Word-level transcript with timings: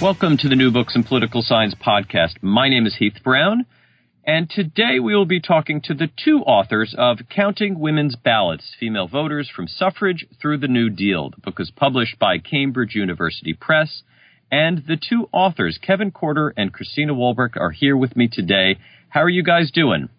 Welcome 0.00 0.36
to 0.38 0.48
the 0.48 0.54
New 0.54 0.70
Books 0.70 0.94
in 0.94 1.02
Political 1.02 1.42
Science 1.42 1.74
podcast. 1.74 2.40
My 2.40 2.68
name 2.68 2.86
is 2.86 2.94
Heath 2.94 3.16
Brown, 3.24 3.66
and 4.24 4.48
today 4.48 5.00
we 5.00 5.16
will 5.16 5.26
be 5.26 5.40
talking 5.40 5.80
to 5.82 5.92
the 5.94 6.08
two 6.24 6.38
authors 6.46 6.94
of 6.96 7.18
Counting 7.28 7.80
Women's 7.80 8.14
Ballots 8.14 8.76
Female 8.78 9.08
Voters 9.08 9.50
from 9.54 9.66
Suffrage 9.66 10.24
Through 10.40 10.58
the 10.58 10.68
New 10.68 10.88
Deal. 10.88 11.30
The 11.30 11.40
book 11.40 11.58
is 11.58 11.72
published 11.74 12.16
by 12.16 12.38
Cambridge 12.38 12.94
University 12.94 13.54
Press, 13.54 14.04
and 14.52 14.84
the 14.86 14.96
two 14.96 15.28
authors, 15.32 15.80
Kevin 15.82 16.12
Corder 16.12 16.54
and 16.56 16.72
Christina 16.72 17.12
Wolbrecht, 17.12 17.60
are 17.60 17.72
here 17.72 17.96
with 17.96 18.16
me 18.16 18.28
today. 18.30 18.78
How 19.08 19.22
are 19.22 19.28
you 19.28 19.42
guys 19.42 19.72
doing? 19.72 20.10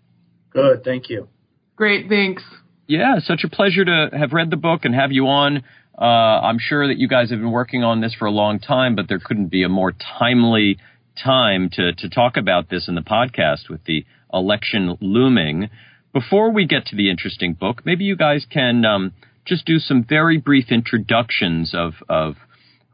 Good, 0.50 0.84
thank 0.84 1.10
you. 1.10 1.30
Great, 1.78 2.10
thanks. 2.10 2.44
Yeah, 2.86 3.20
such 3.20 3.46
a 3.46 3.50
pleasure 3.50 3.86
to 3.86 4.10
have 4.12 4.34
read 4.34 4.50
the 4.50 4.58
book 4.58 4.84
and 4.84 4.94
have 4.94 5.14
you 5.14 5.28
on. 5.28 5.64
Uh, 6.00 6.40
I'm 6.46 6.60
sure 6.60 6.88
that 6.88 6.98
you 6.98 7.10
guys 7.10 7.30
have 7.30 7.40
been 7.40 7.52
working 7.52 7.84
on 7.84 8.00
this 8.00 8.14
for 8.14 8.26
a 8.26 8.32
long 8.32 8.60
time, 8.60 8.96
but 8.96 9.10
there 9.10 9.20
couldn't 9.20 9.48
be 9.48 9.64
a 9.64 9.70
more 9.70 9.92
timely 9.92 10.78
time 11.22 11.70
to, 11.74 11.94
to 11.94 12.10
talk 12.10 12.38
about 12.38 12.70
this 12.70 12.88
in 12.88 12.96
the 12.96 13.02
podcast 13.02 13.70
with 13.70 13.84
the 13.84 14.06
election 14.34 14.98
looming. 15.02 15.70
Before 16.14 16.52
we 16.52 16.66
get 16.66 16.86
to 16.88 16.96
the 16.96 17.10
interesting 17.10 17.54
book, 17.54 17.82
maybe 17.86 18.06
you 18.06 18.16
guys 18.16 18.46
can 18.50 18.86
um, 18.86 19.12
just 19.46 19.66
do 19.66 19.78
some 19.78 20.06
very 20.08 20.38
brief 20.38 20.72
introductions 20.72 21.74
of, 21.76 21.96
of 22.08 22.36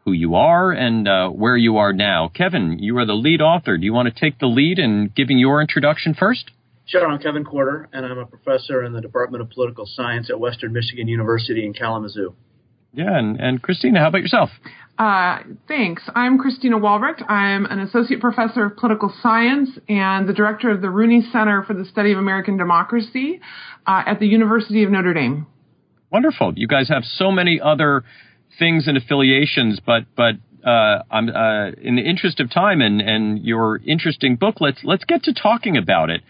who 0.04 0.12
you 0.12 0.34
are 0.34 0.72
and 0.72 1.08
uh, 1.08 1.30
where 1.30 1.56
you 1.56 1.78
are 1.78 1.94
now. 1.94 2.32
Kevin, 2.34 2.80
you 2.80 2.98
are 2.98 3.06
the 3.06 3.14
lead 3.14 3.40
author. 3.40 3.78
Do 3.78 3.86
you 3.86 3.94
want 3.94 4.12
to 4.12 4.20
take 4.20 4.40
the 4.40 4.48
lead 4.48 4.80
in 4.80 5.12
giving 5.16 5.38
your 5.38 5.62
introduction 5.62 6.16
first? 6.16 6.50
Sure, 6.88 7.08
I'm 7.08 7.20
Kevin 7.20 7.44
Corder, 7.44 7.88
and 7.94 8.06
I'm 8.06 8.18
a 8.18 8.26
professor 8.26 8.84
in 8.84 8.94
the 8.94 9.02
Department 9.02 9.42
of 9.42 9.50
Political 9.50 9.86
Science 9.88 10.30
at 10.30 10.40
Western 10.40 10.74
Michigan 10.74 11.08
University 11.08 11.66
in 11.66 11.74
Kalamazoo. 11.74 12.36
Yeah, 12.96 13.18
and, 13.18 13.40
and 13.40 13.62
Christina, 13.62 14.00
how 14.00 14.08
about 14.08 14.22
yourself? 14.22 14.50
Uh, 14.98 15.40
thanks. 15.68 16.04
I'm 16.16 16.38
Christina 16.38 16.78
Wolbrecht. 16.78 17.30
I'm 17.30 17.66
an 17.66 17.80
associate 17.80 18.22
professor 18.22 18.66
of 18.66 18.78
political 18.78 19.14
science 19.22 19.70
and 19.90 20.30
the 20.30 20.34
director 20.34 20.72
of 20.72 20.82
the 20.82 20.90
Rooney 20.90 21.22
Center 21.34 21.64
for 21.64 21.74
the 21.74 21.84
Study 21.84 22.14
of 22.14 22.18
American 22.18 22.56
Democracy 22.58 23.42
uh, 23.86 24.04
at 24.06 24.22
the 24.22 24.28
University 24.28 24.84
of 24.84 24.92
Notre 24.92 25.14
Dame. 25.14 25.48
Wonderful. 26.10 26.54
You 26.56 26.68
guys 26.68 26.88
have 26.88 27.04
so 27.04 27.30
many 27.30 27.60
other 27.62 28.06
things 28.58 28.88
and 28.88 28.96
affiliations, 28.96 29.82
but 29.86 30.04
but 30.16 30.36
uh, 30.66 31.04
I'm 31.12 31.28
uh, 31.28 31.72
in 31.82 31.98
the 31.98 32.02
interest 32.02 32.40
of 32.40 32.50
time 32.50 32.80
and 32.80 33.02
and 33.02 33.44
your 33.44 33.82
interesting 33.86 34.38
book. 34.38 34.62
Let's 34.62 34.80
let's 34.86 35.04
get 35.04 35.24
to 35.24 35.34
talking 35.34 35.76
about 35.76 36.10
it. 36.10 36.22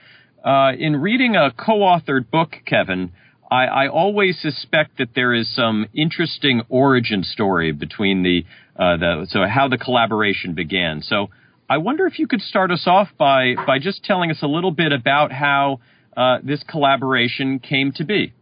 Uh, 0.43 0.71
in 0.77 0.95
reading 0.95 1.35
a 1.35 1.51
co-authored 1.51 2.31
book, 2.31 2.55
Kevin. 2.65 3.11
I, 3.49 3.65
I, 3.65 3.87
always 3.87 4.39
suspect 4.39 4.97
that 4.97 5.09
there 5.15 5.33
is 5.33 5.53
some 5.55 5.87
interesting 5.93 6.63
origin 6.69 7.23
story 7.23 7.71
between 7.71 8.23
the 8.23 8.45
uh, 8.75 8.97
the 8.97 9.27
so 9.29 9.45
how 9.47 9.67
the 9.67 9.77
collaboration 9.77 10.53
began. 10.53 11.01
So 11.01 11.29
I 11.69 11.77
wonder 11.77 12.05
if 12.07 12.19
you 12.19 12.27
could 12.27 12.41
start 12.41 12.71
us 12.71 12.83
off 12.85 13.09
by 13.17 13.55
by 13.67 13.79
just 13.79 14.03
telling 14.03 14.31
us 14.31 14.39
a 14.41 14.47
little 14.47 14.71
bit 14.71 14.91
about 14.91 15.31
how 15.31 15.79
uh, 16.17 16.37
this 16.43 16.63
collaboration 16.67 17.59
came 17.59 17.91
to 17.93 18.03
be. 18.03 18.33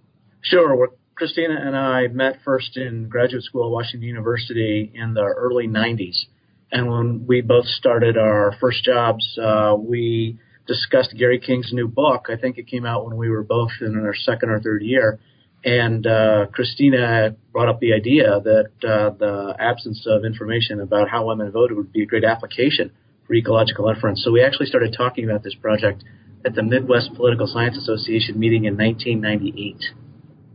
Sure. 0.42 0.75
Well, 0.75 0.90
Christina 1.16 1.56
and 1.59 1.75
I 1.75 2.08
met 2.08 2.40
first 2.44 2.75
in 2.78 3.08
graduate 3.09 3.44
school 3.44 3.66
at 3.66 3.72
Washington 3.72 4.08
University 4.08 4.92
in 4.94 5.13
the 5.13 5.24
early 5.24 5.68
'90s, 5.68 6.25
and 6.72 6.90
when 6.90 7.25
we 7.28 7.42
both 7.42 7.66
started 7.66 8.18
our 8.18 8.56
first 8.59 8.84
jobs, 8.84 9.38
uh, 9.38 9.75
we 9.78 10.40
discussed 10.68 11.16
Gary 11.18 11.40
King's 11.40 11.72
new 11.74 11.88
book. 11.88 12.28
I 12.29 12.38
think 12.38 12.57
it 12.57 12.68
came 12.68 12.85
out 12.85 13.06
when 13.06 13.18
we 13.18 13.29
were 13.29 13.44
both 13.44 13.72
in 13.81 13.96
our 14.00 14.13
second 14.13 14.50
or 14.50 14.59
third 14.59 14.81
year. 14.81 15.19
And 15.66 16.06
uh, 16.06 16.47
Christina 16.51 17.35
brought 17.53 17.69
up 17.69 17.79
the 17.79 17.94
idea 17.94 18.40
that 18.41 18.69
uh, 18.84 19.12
the 19.12 19.56
absence 19.59 20.06
of 20.06 20.25
information 20.25 20.81
about 20.81 21.09
how 21.09 21.28
women 21.28 21.51
voted 21.51 21.78
would 21.78 21.94
be 21.94 22.03
a 22.03 22.06
great 22.06 22.25
application 22.25 22.91
for 23.25 23.34
ecological 23.34 23.88
inference. 23.90 24.24
So 24.24 24.31
we 24.31 24.44
actually 24.44 24.66
started 24.66 24.94
talking 24.97 25.24
about 25.24 25.44
this 25.44 25.56
project 25.56 26.03
at 26.46 26.56
the 26.56 26.63
Midwest 26.63 27.13
Political 27.16 27.47
Science 27.47 27.78
Association 27.78 28.38
meeting 28.38 28.66
in 28.66 28.75
1998. 28.78 29.78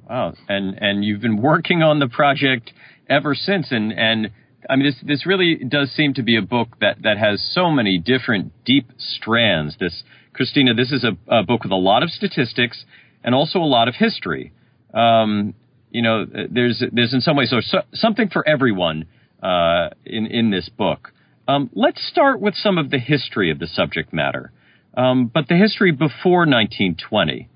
Wow, 0.09 0.35
and 0.49 0.79
and 0.81 1.05
you've 1.05 1.21
been 1.21 1.41
working 1.41 1.83
on 1.83 1.99
the 1.99 2.09
project 2.09 2.73
ever 3.09 3.35
since, 3.35 3.69
and 3.71 3.93
and 3.93 4.31
I 4.69 4.77
mean, 4.77 4.87
this 4.87 4.97
this 5.03 5.27
really 5.27 5.57
does 5.57 5.91
seem 5.93 6.15
to 6.15 6.23
be 6.23 6.37
a 6.37 6.43
book 6.43 6.79
that 6.81 7.03
that 7.03 7.19
has 7.19 7.43
so 7.55 7.71
many 7.71 7.99
different 7.99 8.53
deep 8.65 8.91
strands. 8.99 9.77
This 9.79 10.03
Christina, 10.35 10.75
this 10.75 10.93
is 10.93 11.05
a, 11.05 11.17
a 11.27 11.43
book 11.43 11.63
with 11.63 11.73
a 11.73 11.77
lot 11.77 12.03
of 12.03 12.11
statistics 12.11 12.85
and 13.25 13.35
also 13.35 13.61
a 13.61 13.67
lot 13.67 13.89
of 13.89 13.95
history. 13.95 14.53
Um, 14.93 15.55
you 15.91 16.03
know, 16.03 16.27
there's 16.27 16.83
there's 16.93 17.15
in 17.15 17.21
some 17.21 17.37
ways 17.37 17.51
so, 17.51 17.61
so 17.61 17.79
something 17.95 18.29
for 18.29 18.47
everyone 18.47 19.07
uh, 19.43 19.89
in 20.05 20.27
in 20.27 20.51
this 20.51 20.69
book. 20.69 21.13
Um, 21.47 21.71
let's 21.75 22.07
start 22.07 22.41
with 22.41 22.55
some 22.55 22.77
of 22.77 22.91
the 22.91 22.99
history 22.99 23.51
of 23.51 23.59
the 23.59 23.67
subject 23.67 24.13
matter, 24.13 24.53
um, 24.95 25.31
but 25.33 25.49
the 25.49 25.57
history 25.57 25.93
before 25.93 26.41
1920. 26.41 27.49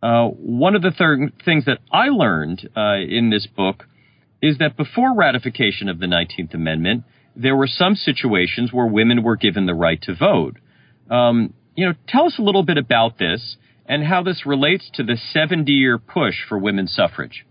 Uh, 0.00 0.28
one 0.28 0.74
of 0.74 0.82
the 0.82 0.90
thir- 0.90 1.32
things 1.46 1.64
that 1.64 1.78
I 1.90 2.10
learned 2.10 2.68
uh, 2.76 2.96
in 2.96 3.30
this 3.30 3.46
book 3.46 3.88
is 4.44 4.58
that 4.58 4.76
before 4.76 5.14
ratification 5.16 5.88
of 5.88 5.98
the 5.98 6.06
19th 6.06 6.52
Amendment, 6.52 7.04
there 7.34 7.56
were 7.56 7.66
some 7.66 7.94
situations 7.94 8.74
where 8.74 8.86
women 8.86 9.22
were 9.22 9.36
given 9.36 9.64
the 9.64 9.74
right 9.74 10.00
to 10.02 10.14
vote. 10.14 10.58
Um, 11.10 11.54
you 11.74 11.86
know, 11.86 11.94
tell 12.06 12.26
us 12.26 12.38
a 12.38 12.42
little 12.42 12.62
bit 12.62 12.76
about 12.76 13.18
this 13.18 13.56
and 13.86 14.04
how 14.04 14.22
this 14.22 14.44
relates 14.44 14.90
to 14.94 15.02
the 15.02 15.16
70 15.32 15.72
year 15.72 15.96
push 15.96 16.34
for 16.46 16.58
women's 16.58 16.94
suffrage. 16.94 17.46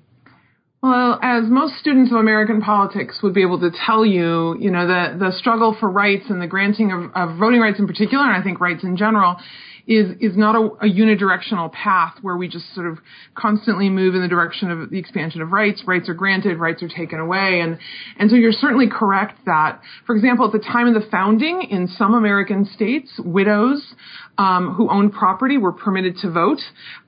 Well, 0.84 1.18
as 1.24 1.46
most 1.46 1.80
students 1.80 2.12
of 2.12 2.18
American 2.18 2.62
politics 2.62 3.22
would 3.24 3.34
be 3.34 3.42
able 3.42 3.60
to 3.62 3.72
tell 3.86 4.06
you, 4.06 4.56
you 4.60 4.70
know, 4.70 4.86
the, 4.86 5.18
the 5.18 5.32
struggle 5.32 5.76
for 5.80 5.90
rights 5.90 6.26
and 6.30 6.40
the 6.40 6.48
granting 6.48 6.92
of, 6.92 7.12
of 7.16 7.40
voting 7.40 7.60
rights 7.60 7.80
in 7.80 7.88
particular, 7.88 8.24
and 8.24 8.40
I 8.40 8.44
think 8.44 8.60
rights 8.60 8.84
in 8.84 8.98
general, 8.98 9.38
is 9.86 10.16
is 10.22 10.38
not 10.38 10.56
a, 10.56 10.86
a, 10.86 10.90
unidirectional 10.90 11.72
path 11.72 12.16
where 12.22 12.38
we 12.38 12.48
just 12.48 12.74
sort 12.74 12.88
of 12.88 13.00
constantly 13.36 13.90
move 13.90 14.16
in 14.16 14.22
the 14.22 14.28
direction 14.30 14.72
of 14.72 14.90
the 14.90 14.98
expansion 14.98 15.42
of 15.42 15.52
rights. 15.52 15.84
Rights 15.86 16.08
are 16.08 16.14
granted, 16.14 16.58
rights 16.58 16.82
are 16.82 16.88
taken 16.88 17.20
away, 17.20 17.60
and 17.62 17.78
and 18.18 18.30
so 18.30 18.38
you're 18.38 18.54
certainly 18.54 18.88
correct 18.90 19.40
that, 19.46 19.82
for 20.06 20.16
example, 20.16 20.46
at 20.46 20.54
the 20.54 20.60
time 20.60 20.88
of 20.88 20.94
the 20.94 21.10
founding, 21.10 21.64
in 21.70 21.88
some 21.88 22.14
American 22.14 22.66
states, 22.66 23.12
widows 23.20 23.94
um, 24.38 24.74
who 24.74 24.90
owned 24.90 25.14
property 25.14 25.58
were 25.58 25.74
permitted 25.74 26.18
to 26.22 26.32
vote. 26.32 26.60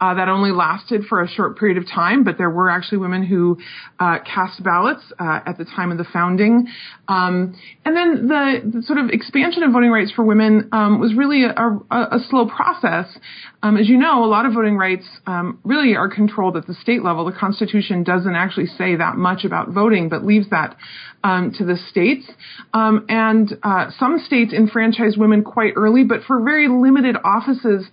Uh, 0.01 0.13
that 0.13 0.27
only 0.27 0.51
lasted 0.51 1.03
for 1.07 1.21
a 1.21 1.27
short 1.27 1.57
period 1.57 1.77
of 1.77 1.85
time, 1.87 2.23
but 2.23 2.37
there 2.37 2.49
were 2.49 2.69
actually 2.69 2.97
women 2.97 3.25
who 3.25 3.57
uh, 3.99 4.17
cast 4.25 4.61
ballots 4.63 5.01
uh, 5.19 5.39
at 5.45 5.57
the 5.57 5.65
time 5.65 5.91
of 5.91 5.97
the 5.97 6.05
founding. 6.11 6.67
Um, 7.07 7.57
and 7.85 7.95
then 7.95 8.27
the, 8.27 8.71
the, 8.75 8.81
sort 8.83 8.99
of 8.99 9.09
expansion 9.09 9.63
of 9.63 9.71
voting 9.71 9.91
rights 9.91 10.11
for 10.11 10.23
women 10.23 10.69
um, 10.71 10.99
was 10.99 11.13
really 11.15 11.43
a, 11.43 11.49
a, 11.49 12.17
a 12.17 12.19
slow 12.29 12.47
process. 12.47 12.64
Um, 13.61 13.77
as 13.77 13.87
you 13.87 13.97
know, 13.97 14.23
a 14.23 14.27
lot 14.27 14.45
of 14.45 14.53
voting 14.53 14.77
rights 14.77 15.05
um, 15.25 15.59
really 15.63 15.95
are 15.95 16.09
controlled 16.09 16.57
at 16.57 16.67
the 16.67 16.73
state 16.73 17.03
level. 17.03 17.25
The 17.25 17.31
Constitution 17.31 18.03
doesn't 18.03 18.35
actually 18.35 18.67
say 18.67 18.95
that 18.95 19.15
much 19.17 19.45
about 19.45 19.69
voting, 19.69 20.09
but 20.09 20.25
leaves 20.25 20.49
that 20.49 20.75
um, 21.23 21.53
to 21.57 21.65
the 21.65 21.77
states. 21.89 22.25
Um, 22.73 23.05
and 23.09 23.57
uh, 23.63 23.91
some 23.97 24.19
states 24.25 24.53
enfranchise 24.53 25.17
women 25.17 25.43
quite 25.43 25.73
early, 25.75 26.03
but 26.03 26.21
for 26.27 26.43
very 26.43 26.67
limited 26.67 27.15
offices 27.23 27.85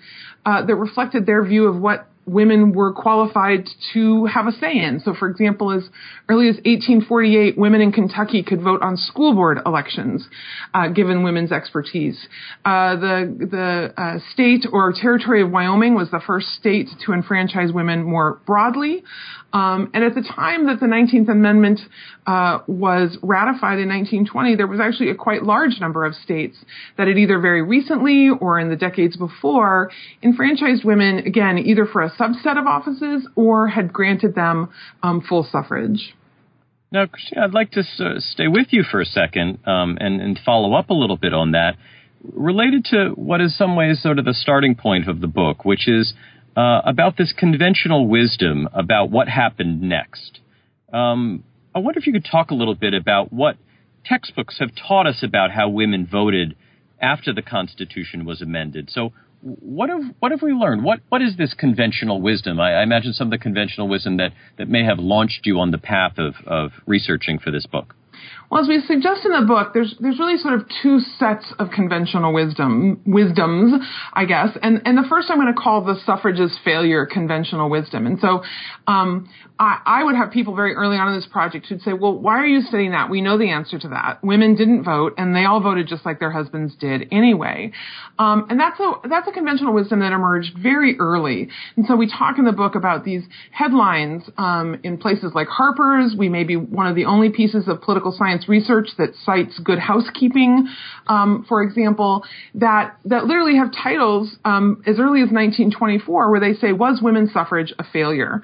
uh, 0.44 0.64
that 0.66 0.74
reflected 0.74 1.26
their 1.26 1.44
view 1.44 1.66
of 1.66 1.80
what 1.80 2.08
women 2.26 2.72
were 2.72 2.92
qualified 2.92 3.68
to 3.92 4.26
have 4.26 4.46
a 4.46 4.52
say 4.52 4.78
in. 4.78 5.00
So, 5.00 5.14
for 5.14 5.28
example, 5.28 5.72
as 5.72 5.88
early 6.28 6.48
as 6.48 6.56
1848, 6.56 7.58
women 7.58 7.80
in 7.80 7.92
Kentucky 7.92 8.42
could 8.42 8.62
vote 8.62 8.82
on 8.82 8.96
school 8.96 9.34
board 9.34 9.58
elections, 9.66 10.28
uh, 10.74 10.88
given 10.88 11.22
women's 11.24 11.52
expertise. 11.52 12.28
Uh, 12.64 12.96
the 12.96 13.48
the 13.50 14.00
uh, 14.00 14.18
state 14.32 14.66
or 14.72 14.92
territory 14.92 15.42
of 15.42 15.50
Wyoming 15.50 15.94
was 15.94 16.10
the 16.10 16.20
first 16.24 16.48
state 16.58 16.88
to 17.06 17.12
enfranchise 17.12 17.72
women 17.72 18.04
more 18.04 18.40
broadly. 18.46 19.02
Um, 19.52 19.90
and 19.92 20.02
at 20.02 20.14
the 20.14 20.22
time 20.22 20.66
that 20.66 20.80
the 20.80 20.86
19th 20.86 21.28
Amendment 21.28 21.80
uh, 22.26 22.60
was 22.66 23.18
ratified 23.22 23.78
in 23.78 23.88
1920, 23.88 24.56
there 24.56 24.66
was 24.66 24.80
actually 24.80 25.10
a 25.10 25.14
quite 25.14 25.42
large 25.42 25.78
number 25.78 26.06
of 26.06 26.14
states 26.14 26.56
that 26.96 27.06
had 27.06 27.18
either 27.18 27.38
very 27.38 27.62
recently 27.62 28.30
or 28.40 28.58
in 28.58 28.70
the 28.70 28.76
decades 28.76 29.16
before 29.16 29.90
enfranchised 30.22 30.84
women, 30.84 31.18
again, 31.18 31.58
either 31.58 31.84
for 31.84 32.02
a 32.02 32.11
subset 32.18 32.58
of 32.58 32.66
offices 32.66 33.28
or 33.36 33.68
had 33.68 33.92
granted 33.92 34.34
them 34.34 34.70
um, 35.02 35.20
full 35.20 35.46
suffrage. 35.50 36.14
Now, 36.90 37.06
Christine, 37.06 37.38
I'd 37.38 37.54
like 37.54 37.70
to 37.72 37.80
uh, 37.80 38.18
stay 38.18 38.48
with 38.48 38.68
you 38.70 38.82
for 38.82 39.00
a 39.00 39.06
second 39.06 39.58
um, 39.66 39.96
and, 39.98 40.20
and 40.20 40.38
follow 40.44 40.74
up 40.74 40.90
a 40.90 40.94
little 40.94 41.16
bit 41.16 41.32
on 41.32 41.52
that, 41.52 41.76
related 42.22 42.84
to 42.86 43.10
what 43.14 43.40
is 43.40 43.56
some 43.56 43.76
ways 43.76 44.02
sort 44.02 44.18
of 44.18 44.26
the 44.26 44.34
starting 44.34 44.74
point 44.74 45.08
of 45.08 45.20
the 45.20 45.26
book, 45.26 45.64
which 45.64 45.88
is 45.88 46.12
uh, 46.56 46.82
about 46.84 47.16
this 47.16 47.32
conventional 47.36 48.06
wisdom 48.06 48.68
about 48.74 49.10
what 49.10 49.28
happened 49.28 49.80
next. 49.80 50.40
Um, 50.92 51.44
I 51.74 51.78
wonder 51.78 51.98
if 51.98 52.06
you 52.06 52.12
could 52.12 52.28
talk 52.30 52.50
a 52.50 52.54
little 52.54 52.74
bit 52.74 52.92
about 52.92 53.32
what 53.32 53.56
textbooks 54.04 54.58
have 54.58 54.70
taught 54.74 55.06
us 55.06 55.22
about 55.22 55.50
how 55.50 55.70
women 55.70 56.06
voted 56.10 56.54
after 57.00 57.32
the 57.32 57.42
Constitution 57.42 58.26
was 58.26 58.42
amended. 58.42 58.90
So, 58.90 59.12
what 59.42 59.88
have 59.88 60.02
what 60.20 60.30
have 60.30 60.40
we 60.40 60.52
learned? 60.52 60.84
What 60.84 61.00
what 61.08 61.20
is 61.20 61.36
this 61.36 61.52
conventional 61.54 62.20
wisdom? 62.20 62.60
I, 62.60 62.74
I, 62.74 62.82
imagine 62.82 63.12
some 63.12 63.26
of 63.26 63.32
the 63.32 63.38
conventional 63.38 63.88
wisdom 63.88 64.16
that, 64.18 64.32
that 64.56 64.68
may 64.68 64.84
have 64.84 64.98
launched 65.00 65.46
you 65.46 65.58
on 65.58 65.72
the 65.72 65.78
path 65.78 66.16
of, 66.18 66.34
of 66.46 66.70
researching 66.86 67.38
for 67.38 67.50
this 67.50 67.66
book. 67.66 67.94
Well, 68.50 68.60
as 68.60 68.68
we 68.68 68.80
suggest 68.86 69.24
in 69.24 69.32
the 69.32 69.46
book, 69.46 69.72
there's 69.72 69.94
there's 69.98 70.18
really 70.18 70.36
sort 70.36 70.54
of 70.54 70.66
two 70.82 71.00
sets 71.18 71.52
of 71.58 71.70
conventional 71.70 72.34
wisdom 72.34 73.00
wisdoms, 73.06 73.72
I 74.12 74.26
guess. 74.26 74.50
And 74.62 74.82
and 74.84 74.98
the 74.98 75.06
first 75.08 75.30
I'm 75.30 75.38
going 75.38 75.52
to 75.52 75.58
call 75.58 75.84
the 75.84 75.96
suffrage's 76.04 76.58
failure 76.64 77.06
conventional 77.06 77.70
wisdom. 77.70 78.06
And 78.06 78.18
so 78.20 78.42
um, 78.86 79.28
I, 79.58 79.80
I 79.86 80.04
would 80.04 80.16
have 80.16 80.32
people 80.32 80.54
very 80.54 80.74
early 80.74 80.96
on 80.96 81.08
in 81.08 81.14
this 81.14 81.26
project 81.30 81.66
who'd 81.66 81.82
say, 81.82 81.92
well, 81.92 82.18
why 82.18 82.38
are 82.38 82.46
you 82.46 82.62
studying 82.62 82.90
that? 82.90 83.08
We 83.10 83.20
know 83.20 83.38
the 83.38 83.50
answer 83.50 83.78
to 83.78 83.88
that. 83.88 84.22
Women 84.22 84.54
didn't 84.54 84.84
vote, 84.84 85.14
and 85.16 85.34
they 85.34 85.44
all 85.44 85.60
voted 85.60 85.86
just 85.88 86.04
like 86.04 86.20
their 86.20 86.30
husbands 86.30 86.74
did 86.78 87.08
anyway. 87.12 87.72
Um, 88.18 88.46
and 88.50 88.58
that's 88.58 88.78
a 88.80 89.08
that's 89.08 89.28
a 89.28 89.32
conventional 89.32 89.72
wisdom 89.72 90.00
that 90.00 90.12
emerged 90.12 90.58
very 90.62 90.96
early. 90.98 91.48
And 91.76 91.86
so 91.86 91.96
we 91.96 92.06
talk 92.06 92.38
in 92.38 92.44
the 92.44 92.52
book 92.52 92.74
about 92.74 93.04
these 93.04 93.22
headlines 93.50 94.22
um, 94.36 94.80
in 94.82 94.98
places 94.98 95.32
like 95.34 95.48
Harper's. 95.48 96.14
We 96.16 96.28
may 96.28 96.44
be 96.44 96.56
one 96.56 96.86
of 96.86 96.94
the 96.94 97.04
only 97.06 97.30
pieces 97.30 97.68
of 97.68 97.80
political 97.80 98.11
science 98.16 98.48
research 98.48 98.88
that 98.98 99.10
cites 99.24 99.58
good 99.58 99.78
housekeeping, 99.78 100.68
um, 101.06 101.44
for 101.48 101.62
example, 101.62 102.24
that 102.54 102.96
that 103.04 103.26
literally 103.26 103.56
have 103.56 103.70
titles 103.72 104.36
um, 104.44 104.82
as 104.86 104.98
early 104.98 105.20
as 105.20 105.30
1924 105.30 106.30
where 106.30 106.40
they 106.40 106.54
say 106.54 106.72
was 106.72 107.00
women's 107.02 107.32
suffrage 107.32 107.72
a 107.78 107.84
failure, 107.92 108.42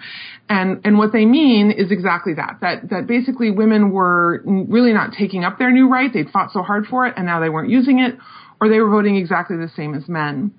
and 0.49 0.81
and 0.85 0.99
what 0.99 1.13
they 1.13 1.25
mean 1.25 1.71
is 1.71 1.91
exactly 1.91 2.35
that 2.35 2.59
that 2.61 2.91
that 2.91 3.07
basically 3.07 3.51
women 3.51 3.91
were 3.91 4.43
really 4.45 4.93
not 4.93 5.13
taking 5.13 5.45
up 5.45 5.59
their 5.59 5.71
new 5.71 5.89
right. 5.89 6.13
They'd 6.13 6.31
fought 6.31 6.53
so 6.53 6.63
hard 6.63 6.87
for 6.87 7.07
it, 7.07 7.15
and 7.17 7.27
now 7.27 7.41
they 7.41 7.49
weren't 7.49 7.71
using 7.71 7.99
it, 8.01 8.17
or 8.61 8.69
they 8.69 8.81
were 8.81 8.91
voting 8.91 9.17
exactly 9.17 9.57
the 9.57 9.71
same 9.77 9.95
as 9.95 10.09
men. 10.09 10.53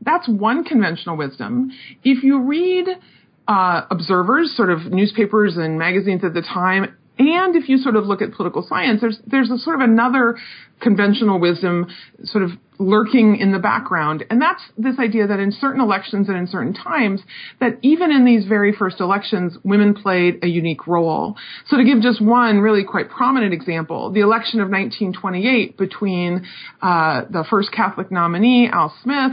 That's 0.00 0.28
one 0.28 0.64
conventional 0.64 1.16
wisdom. 1.16 1.72
If 2.02 2.22
you 2.22 2.42
read 2.42 2.88
uh, 3.48 3.82
observers, 3.90 4.54
sort 4.56 4.70
of 4.70 4.86
newspapers 4.86 5.56
and 5.56 5.78
magazines 5.78 6.24
at 6.24 6.34
the 6.34 6.42
time, 6.42 6.96
and 7.18 7.54
if 7.54 7.68
you 7.68 7.78
sort 7.78 7.94
of 7.94 8.06
look 8.06 8.22
at 8.22 8.32
political 8.32 8.64
science, 8.68 9.00
there's 9.00 9.18
there's 9.26 9.50
a 9.50 9.58
sort 9.58 9.80
of 9.80 9.88
another 9.88 10.36
conventional 10.80 11.38
wisdom 11.38 11.86
sort 12.24 12.42
of 12.42 12.50
lurking 12.80 13.36
in 13.36 13.52
the 13.52 13.58
background, 13.60 14.24
and 14.30 14.42
that's 14.42 14.60
this 14.76 14.98
idea 14.98 15.28
that 15.28 15.38
in 15.38 15.52
certain 15.52 15.80
elections 15.80 16.28
and 16.28 16.36
in 16.36 16.48
certain 16.48 16.74
times, 16.74 17.22
that 17.60 17.78
even 17.82 18.10
in 18.10 18.24
these 18.24 18.46
very 18.46 18.72
first 18.72 18.98
elections, 18.98 19.56
women 19.62 19.94
played 19.94 20.42
a 20.42 20.48
unique 20.48 20.88
role. 20.88 21.36
So 21.68 21.76
to 21.76 21.84
give 21.84 22.02
just 22.02 22.20
one 22.20 22.58
really 22.58 22.82
quite 22.82 23.08
prominent 23.10 23.54
example, 23.54 24.10
the 24.10 24.20
election 24.20 24.60
of 24.60 24.68
1928 24.68 25.78
between 25.78 26.44
uh, 26.82 27.22
the 27.30 27.44
first 27.48 27.70
Catholic 27.70 28.10
nominee 28.10 28.68
Al 28.68 28.92
Smith 29.04 29.32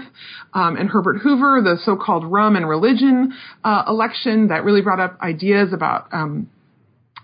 um, 0.53 0.77
and 0.77 0.87
Herbert 0.87 1.17
Hoover, 1.17 1.61
the 1.63 1.77
so-called 1.83 2.25
rum 2.25 2.55
and 2.55 2.69
religion 2.69 3.33
uh, 3.63 3.85
election 3.87 4.49
that 4.49 4.63
really 4.63 4.81
brought 4.81 4.99
up 4.99 5.19
ideas 5.19 5.73
about 5.73 6.13
um, 6.13 6.47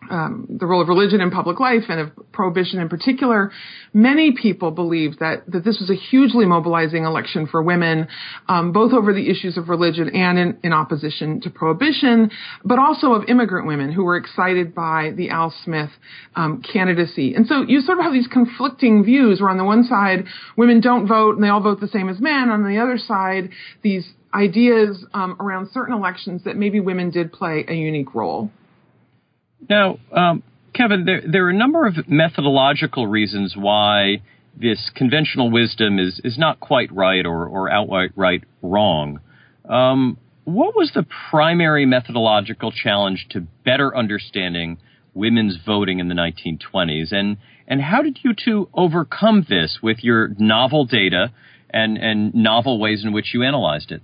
um, 0.09 0.47
the 0.49 0.65
role 0.65 0.81
of 0.81 0.87
religion 0.87 1.21
in 1.21 1.31
public 1.31 1.59
life 1.59 1.83
and 1.89 1.99
of 1.99 2.11
prohibition 2.31 2.79
in 2.79 2.89
particular, 2.89 3.51
many 3.93 4.31
people 4.31 4.71
believed 4.71 5.19
that, 5.19 5.43
that 5.51 5.63
this 5.63 5.79
was 5.79 5.89
a 5.89 5.95
hugely 5.95 6.45
mobilizing 6.45 7.03
election 7.03 7.47
for 7.47 7.61
women, 7.61 8.07
um, 8.47 8.71
both 8.71 8.93
over 8.93 9.13
the 9.13 9.29
issues 9.29 9.57
of 9.57 9.69
religion 9.69 10.09
and 10.15 10.37
in, 10.37 10.57
in, 10.63 10.73
opposition 10.73 11.41
to 11.41 11.49
prohibition, 11.49 12.29
but 12.63 12.79
also 12.79 13.13
of 13.13 13.27
immigrant 13.27 13.67
women 13.67 13.91
who 13.91 14.03
were 14.03 14.17
excited 14.17 14.75
by 14.75 15.11
the 15.15 15.29
Al 15.29 15.53
Smith 15.63 15.89
um, 16.35 16.61
candidacy. 16.61 17.33
And 17.35 17.47
so 17.47 17.63
you 17.67 17.81
sort 17.81 17.97
of 17.99 18.03
have 18.03 18.13
these 18.13 18.27
conflicting 18.27 19.03
views 19.03 19.41
where 19.41 19.49
on 19.49 19.57
the 19.57 19.63
one 19.63 19.83
side, 19.83 20.25
women 20.55 20.81
don't 20.81 21.07
vote 21.07 21.35
and 21.35 21.43
they 21.43 21.49
all 21.49 21.61
vote 21.61 21.79
the 21.79 21.87
same 21.87 22.09
as 22.09 22.19
men. 22.19 22.49
On 22.49 22.63
the 22.63 22.79
other 22.79 22.97
side, 22.97 23.49
these 23.81 24.07
ideas 24.33 25.05
um, 25.13 25.35
around 25.39 25.69
certain 25.71 25.93
elections 25.93 26.43
that 26.43 26.55
maybe 26.55 26.79
women 26.79 27.09
did 27.09 27.31
play 27.31 27.65
a 27.67 27.73
unique 27.73 28.13
role. 28.13 28.51
Now, 29.69 29.99
um, 30.11 30.43
Kevin, 30.73 31.05
there, 31.05 31.21
there 31.25 31.45
are 31.45 31.49
a 31.49 31.57
number 31.57 31.85
of 31.85 32.07
methodological 32.07 33.07
reasons 33.07 33.55
why 33.57 34.21
this 34.59 34.91
conventional 34.95 35.51
wisdom 35.51 35.99
is, 35.99 36.21
is 36.23 36.37
not 36.37 36.59
quite 36.59 36.91
right 36.93 37.25
or, 37.25 37.47
or 37.47 37.71
outright 37.71 38.11
right 38.15 38.43
wrong. 38.61 39.19
Um, 39.67 40.17
what 40.45 40.75
was 40.75 40.91
the 40.95 41.05
primary 41.29 41.85
methodological 41.85 42.71
challenge 42.71 43.27
to 43.31 43.41
better 43.65 43.95
understanding 43.95 44.77
women's 45.13 45.57
voting 45.65 45.99
in 45.99 46.07
the 46.07 46.15
1920s? 46.15 47.11
And, 47.11 47.37
and 47.67 47.81
how 47.81 48.01
did 48.01 48.19
you 48.23 48.33
two 48.33 48.69
overcome 48.73 49.45
this 49.49 49.79
with 49.83 49.97
your 50.03 50.29
novel 50.37 50.85
data 50.85 51.33
and, 51.69 51.97
and 51.97 52.33
novel 52.33 52.79
ways 52.79 53.03
in 53.03 53.11
which 53.11 53.33
you 53.33 53.43
analyzed 53.43 53.91
it? 53.91 54.01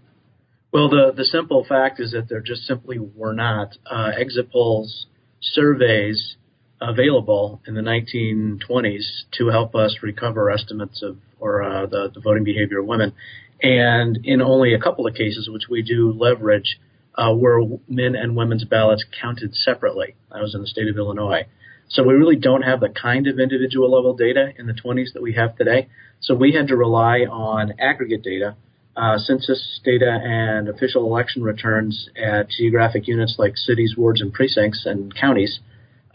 Well, 0.73 0.89
the, 0.89 1.13
the 1.15 1.23
simple 1.23 1.63
fact 1.63 1.99
is 1.99 2.11
that 2.11 2.27
there 2.29 2.41
just 2.41 2.63
simply 2.63 2.97
were 2.99 3.33
not. 3.33 3.77
Uh, 3.89 4.11
exit 4.17 4.51
polls 4.51 5.05
surveys 5.53 6.35
available 6.81 7.61
in 7.67 7.75
the 7.75 7.81
1920s 7.81 9.23
to 9.37 9.47
help 9.49 9.75
us 9.75 9.97
recover 10.01 10.49
estimates 10.49 11.01
of 11.01 11.17
or 11.39 11.61
uh, 11.61 11.85
the, 11.85 12.09
the, 12.13 12.21
voting 12.21 12.43
behavior 12.43 12.79
of 12.79 12.85
women. 12.85 13.13
And 13.61 14.25
in 14.25 14.41
only 14.41 14.73
a 14.73 14.79
couple 14.79 15.05
of 15.07 15.13
cases, 15.13 15.49
which 15.51 15.63
we 15.69 15.81
do 15.81 16.13
leverage, 16.13 16.79
uh, 17.15 17.33
were 17.35 17.61
men 17.87 18.15
and 18.15 18.35
women's 18.35 18.63
ballots 18.63 19.03
counted 19.21 19.53
separately. 19.53 20.15
That 20.31 20.41
was 20.41 20.55
in 20.55 20.61
the 20.61 20.67
state 20.67 20.87
of 20.87 20.97
Illinois. 20.97 21.45
So 21.89 22.03
we 22.03 22.13
really 22.13 22.37
don't 22.37 22.63
have 22.63 22.79
the 22.79 22.89
kind 22.89 23.27
of 23.27 23.39
individual 23.39 23.91
level 23.91 24.15
data 24.15 24.51
in 24.57 24.67
the 24.67 24.73
20s 24.73 25.13
that 25.13 25.21
we 25.21 25.33
have 25.33 25.55
today. 25.57 25.89
So 26.21 26.33
we 26.33 26.53
had 26.53 26.69
to 26.69 26.75
rely 26.75 27.19
on 27.19 27.73
aggregate 27.79 28.23
data 28.23 28.55
uh, 28.95 29.17
census 29.17 29.79
data 29.83 30.19
and 30.23 30.69
official 30.69 31.05
election 31.05 31.43
returns 31.43 32.09
at 32.15 32.49
geographic 32.49 33.07
units 33.07 33.35
like 33.37 33.57
cities, 33.57 33.95
wards, 33.97 34.21
and 34.21 34.33
precincts 34.33 34.85
and 34.85 35.13
counties 35.15 35.59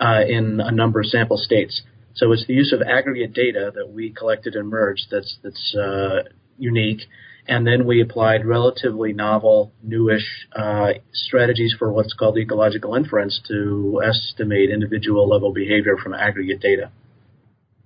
uh, 0.01 0.21
in 0.27 0.61
a 0.61 0.71
number 0.71 1.01
of 1.01 1.07
sample 1.07 1.37
states. 1.37 1.83
So 2.15 2.33
it's 2.33 2.47
the 2.47 2.55
use 2.55 2.73
of 2.73 2.83
aggregate 2.83 3.33
data 3.33 3.73
that 3.75 3.91
we 3.91 4.11
collected 4.11 4.55
and 4.55 4.69
merged 4.69 5.07
that's 5.11 5.39
that's 5.43 5.75
uh, 5.75 6.23
unique, 6.59 7.03
and 7.47 7.67
then 7.67 7.87
we 7.87 8.01
applied 8.01 8.45
relatively 8.45 9.13
novel, 9.13 9.73
newish 9.83 10.47
uh, 10.55 10.95
strategies 11.13 11.75
for 11.79 11.93
what's 11.93 12.13
called 12.13 12.37
ecological 12.39 12.95
inference 12.95 13.41
to 13.49 14.03
estimate 14.05 14.71
individual 14.71 15.29
level 15.29 15.53
behavior 15.53 15.97
from 15.97 16.13
aggregate 16.13 16.61
data. 16.61 16.91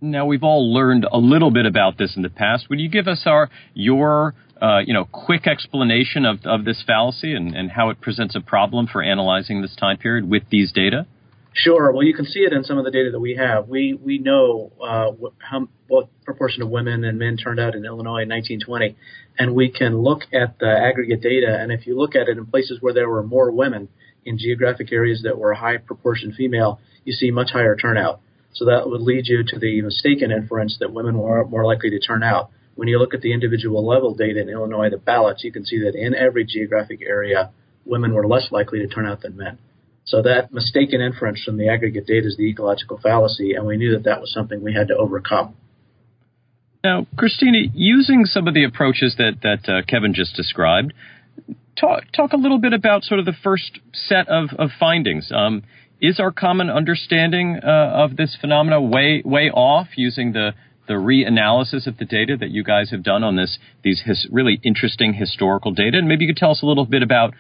Now 0.03 0.27
we've 0.27 0.43
all 0.43 0.75
learned 0.75 1.07
a 1.11 1.19
little 1.19 1.53
bit 1.53 1.65
about 1.65 1.97
this 1.97 2.17
in 2.17 2.23
the 2.23 2.29
past. 2.29 2.69
Would 2.69 2.81
you 2.81 2.89
give 2.89 3.07
us 3.07 3.23
our 3.25 3.49
your 3.73 4.35
uh, 4.61 4.79
you 4.87 4.95
know, 4.95 5.05
quick 5.07 5.47
explanation 5.49 6.25
of, 6.25 6.39
of 6.45 6.65
this 6.65 6.85
fallacy 6.87 7.35
and, 7.35 7.55
and 7.55 7.71
how 7.71 7.91
it 7.91 8.01
presents 8.01 8.37
a 8.37 8.41
problem 8.41 8.87
for 8.87 9.03
analyzing 9.03 9.61
this 9.61 9.75
time 9.75 9.99
period 9.99 10.29
with 10.29 10.45
these 10.51 10.71
data? 10.71 11.05
Sure. 11.53 11.93
Well, 11.93 12.05
you 12.05 12.15
can 12.15 12.25
see 12.25 12.41
it 12.41 12.53
in 12.53 12.63
some 12.65 12.79
of 12.79 12.85
the 12.85 12.91
data 12.91 13.11
that 13.11 13.21
we 13.21 13.35
have. 13.35 13.69
We 13.69 13.93
we 13.93 14.19
know 14.19 14.73
uh, 14.83 15.11
what, 15.11 15.33
how, 15.39 15.69
what 15.87 16.09
proportion 16.25 16.63
of 16.63 16.71
women 16.71 17.05
and 17.05 17.19
men 17.19 17.37
turned 17.37 17.61
out 17.61 17.75
in 17.75 17.85
Illinois 17.85 18.23
in 18.23 18.29
1920, 18.29 18.97
and 19.39 19.55
we 19.55 19.71
can 19.71 19.99
look 19.99 20.23
at 20.33 20.59
the 20.61 20.71
aggregate 20.71 21.21
data. 21.21 21.59
And 21.61 21.71
if 21.71 21.87
you 21.87 21.99
look 21.99 22.17
at 22.17 22.29
it 22.29 22.39
in 22.39 22.47
places 22.47 22.79
where 22.81 22.95
there 22.95 23.09
were 23.09 23.23
more 23.23 23.51
women 23.51 23.89
in 24.25 24.39
geographic 24.39 24.93
areas 24.93 25.23
that 25.25 25.37
were 25.37 25.53
high 25.55 25.77
proportion 25.77 26.33
female, 26.33 26.81
you 27.05 27.13
see 27.13 27.31
much 27.31 27.51
higher 27.53 27.77
turnout. 27.77 28.21
So 28.53 28.67
that 28.67 28.89
would 28.89 29.01
lead 29.01 29.27
you 29.27 29.45
to 29.45 29.59
the 29.59 29.81
mistaken 29.83 30.31
inference 30.31 30.77
that 30.81 30.93
women 30.93 31.19
were 31.19 31.45
more 31.45 31.65
likely 31.65 31.91
to 31.91 31.99
turn 31.99 32.23
out 32.23 32.51
when 32.75 32.89
you 32.89 32.99
look 32.99 33.15
at 33.15 33.21
the 33.21 33.33
individual 33.33 33.87
level 33.87 34.15
data 34.15 34.41
in 34.41 34.49
Illinois, 34.49 34.91
the 34.91 34.97
ballots, 34.97 35.45
you 35.45 35.53
can 35.53 35.65
see 35.65 35.81
that 35.81 35.95
in 35.95 36.15
every 36.15 36.45
geographic 36.45 37.01
area, 37.07 37.51
women 37.85 38.15
were 38.15 38.27
less 38.27 38.49
likely 38.51 38.79
to 38.81 38.87
turn 38.87 39.07
out 39.07 39.23
than 39.23 39.37
men. 39.37 39.59
So 40.05 40.23
that 40.23 40.53
mistaken 40.53 41.01
inference 41.01 41.43
from 41.45 41.59
the 41.59 41.69
aggregate 41.69 42.07
data 42.07 42.27
is 42.27 42.37
the 42.37 42.49
ecological 42.49 42.99
fallacy, 42.99 43.55
and 43.55 43.67
we 43.67 43.77
knew 43.77 43.93
that 43.93 44.05
that 44.05 44.21
was 44.21 44.33
something 44.33 44.63
we 44.63 44.75
had 44.75 44.89
to 44.89 44.97
overcome. 44.97 45.55
Now, 46.83 47.07
Christina, 47.17 47.59
using 47.73 48.25
some 48.25 48.49
of 48.49 48.55
the 48.55 48.65
approaches 48.65 49.15
that 49.19 49.35
that 49.43 49.73
uh, 49.73 49.83
Kevin 49.87 50.15
just 50.15 50.35
described, 50.35 50.93
talk 51.79 52.03
talk 52.13 52.33
a 52.33 52.37
little 52.37 52.59
bit 52.59 52.73
about 52.73 53.05
sort 53.05 53.21
of 53.21 53.27
the 53.27 53.35
first 53.45 53.79
set 53.93 54.27
of 54.29 54.49
of 54.59 54.71
findings. 54.81 55.31
Um, 55.33 55.63
is 56.03 56.19
our 56.19 56.33
common 56.33 56.69
understanding 56.69 57.61
uh, 57.63 57.69
of 57.69 58.17
this 58.17 58.37
phenomena 58.39 58.83
way 58.83 59.23
way 59.25 59.51
off 59.51 59.87
using 59.97 60.33
the 60.33 60.51
the 60.89 60.95
reanalysis 60.95 61.87
of 61.87 61.97
the 61.99 62.05
data 62.05 62.37
that 62.37 62.51
you 62.51 62.65
guys 62.65 62.91
have 62.91 63.05
done 63.05 63.23
on 63.23 63.37
this 63.37 63.59
these 63.85 64.03
his, 64.05 64.27
really 64.31 64.61
interesting 64.65 65.15
historical 65.15 65.71
data, 65.71 65.97
and 65.97 66.09
maybe 66.09 66.25
you 66.25 66.29
could 66.29 66.37
tell 66.37 66.51
us 66.51 66.63
a 66.63 66.67
little 66.67 66.85
bit 66.85 67.03
about 67.03 67.33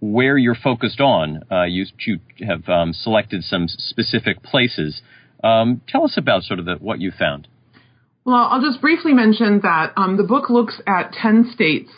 where 0.00 0.38
you're 0.38 0.54
focused 0.54 1.00
on. 1.00 1.42
Uh, 1.50 1.64
you, 1.64 1.84
you 2.06 2.18
have 2.46 2.68
um, 2.68 2.92
selected 2.92 3.42
some 3.42 3.66
specific 3.68 4.42
places. 4.42 5.02
Um, 5.42 5.82
tell 5.88 6.04
us 6.04 6.14
about 6.16 6.44
sort 6.44 6.60
of 6.60 6.66
the, 6.66 6.76
what 6.76 7.00
you 7.00 7.12
found. 7.16 7.48
Well, 8.28 8.46
I'll 8.50 8.60
just 8.60 8.82
briefly 8.82 9.14
mention 9.14 9.60
that 9.62 9.94
um, 9.96 10.18
the 10.18 10.22
book 10.22 10.50
looks 10.50 10.82
at 10.86 11.14
10 11.14 11.50
states. 11.54 11.88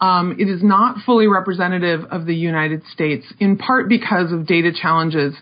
Um, 0.00 0.34
it 0.36 0.48
is 0.48 0.60
not 0.60 1.04
fully 1.06 1.28
representative 1.28 2.00
of 2.10 2.26
the 2.26 2.34
United 2.34 2.82
States, 2.92 3.24
in 3.38 3.56
part 3.56 3.88
because 3.88 4.32
of 4.32 4.44
data 4.44 4.72
challenges 4.72 5.34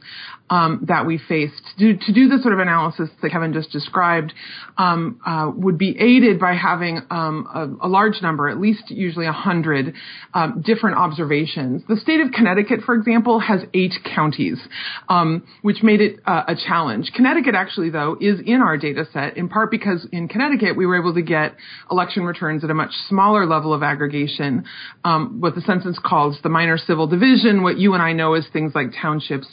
um, 0.50 0.84
that 0.88 1.06
we 1.06 1.16
faced. 1.16 1.62
To 1.78 1.96
to 1.96 2.12
do 2.12 2.28
the 2.28 2.38
sort 2.42 2.52
of 2.52 2.60
analysis 2.60 3.08
that 3.22 3.30
Kevin 3.30 3.54
just 3.54 3.70
described 3.70 4.34
um, 4.78 5.20
uh, 5.24 5.50
would 5.54 5.78
be 5.78 5.96
aided 5.98 6.38
by 6.38 6.54
having 6.54 7.00
um, 7.10 7.78
a, 7.82 7.86
a, 7.86 7.88
large 7.88 8.20
number, 8.20 8.48
at 8.48 8.60
least 8.60 8.90
usually 8.90 9.24
100 9.24 9.94
um, 10.34 10.62
different 10.64 10.96
observations. 10.98 11.82
The 11.88 11.96
state 11.96 12.20
of 12.20 12.30
Connecticut, 12.32 12.80
for 12.84 12.94
example, 12.94 13.40
has 13.40 13.62
eight 13.72 13.94
counties, 14.04 14.60
um, 15.08 15.46
which 15.62 15.82
made 15.82 16.00
it 16.00 16.20
uh, 16.26 16.44
a 16.48 16.54
challenge. 16.54 17.10
Connecticut 17.14 17.54
actually, 17.54 17.90
though, 17.90 18.16
is 18.20 18.40
in 18.44 18.60
our 18.60 18.76
data 18.76 19.06
set 19.12 19.36
in 19.36 19.48
part 19.48 19.70
because 19.70 20.06
in 20.12 20.28
Connecticut 20.28 20.76
we 20.76 20.86
were 20.86 20.98
able 20.98 21.14
to 21.14 21.22
get 21.22 21.56
election 21.90 22.24
returns 22.24 22.62
at 22.62 22.70
a 22.70 22.74
much 22.74 22.90
smaller 23.08 23.46
level 23.46 23.72
of 23.72 23.82
aggregation, 23.82 24.64
um, 25.04 25.40
what 25.40 25.54
the 25.54 25.62
census 25.62 25.98
calls 26.04 26.38
the 26.42 26.48
minor 26.48 26.76
civil 26.76 27.06
division, 27.06 27.62
what 27.62 27.78
you 27.78 27.94
and 27.94 28.02
I 28.02 28.12
know 28.12 28.34
as 28.34 28.46
things 28.52 28.72
like 28.74 28.88
townships 29.00 29.48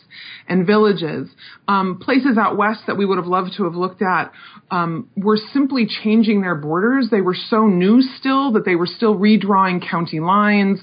and 0.48 0.68
villages. 0.68 1.30
Um, 1.68 2.00
places 2.00 2.38
out 2.38 2.58
west 2.58 2.82
that 2.88 2.98
we 2.98 3.06
would 3.06 3.18
have 3.18 3.28
loved 3.28 3.54
to 3.58 3.64
have 3.64 3.76
looked 3.76 4.02
at 4.02 4.32
um, 4.70 5.10
were 5.16 5.38
simply 5.38 5.86
changing 5.86 6.42
their 6.42 6.56
borders. 6.56 7.10
They 7.12 7.22
were 7.22 7.36
so 7.36 7.68
new 7.68 8.02
still 8.02 8.52
that 8.54 8.66
they 8.66 8.76
were 8.76 8.88
still 8.88 9.16
redrawing 9.16 9.88
county 9.88 10.20
lines, 10.20 10.80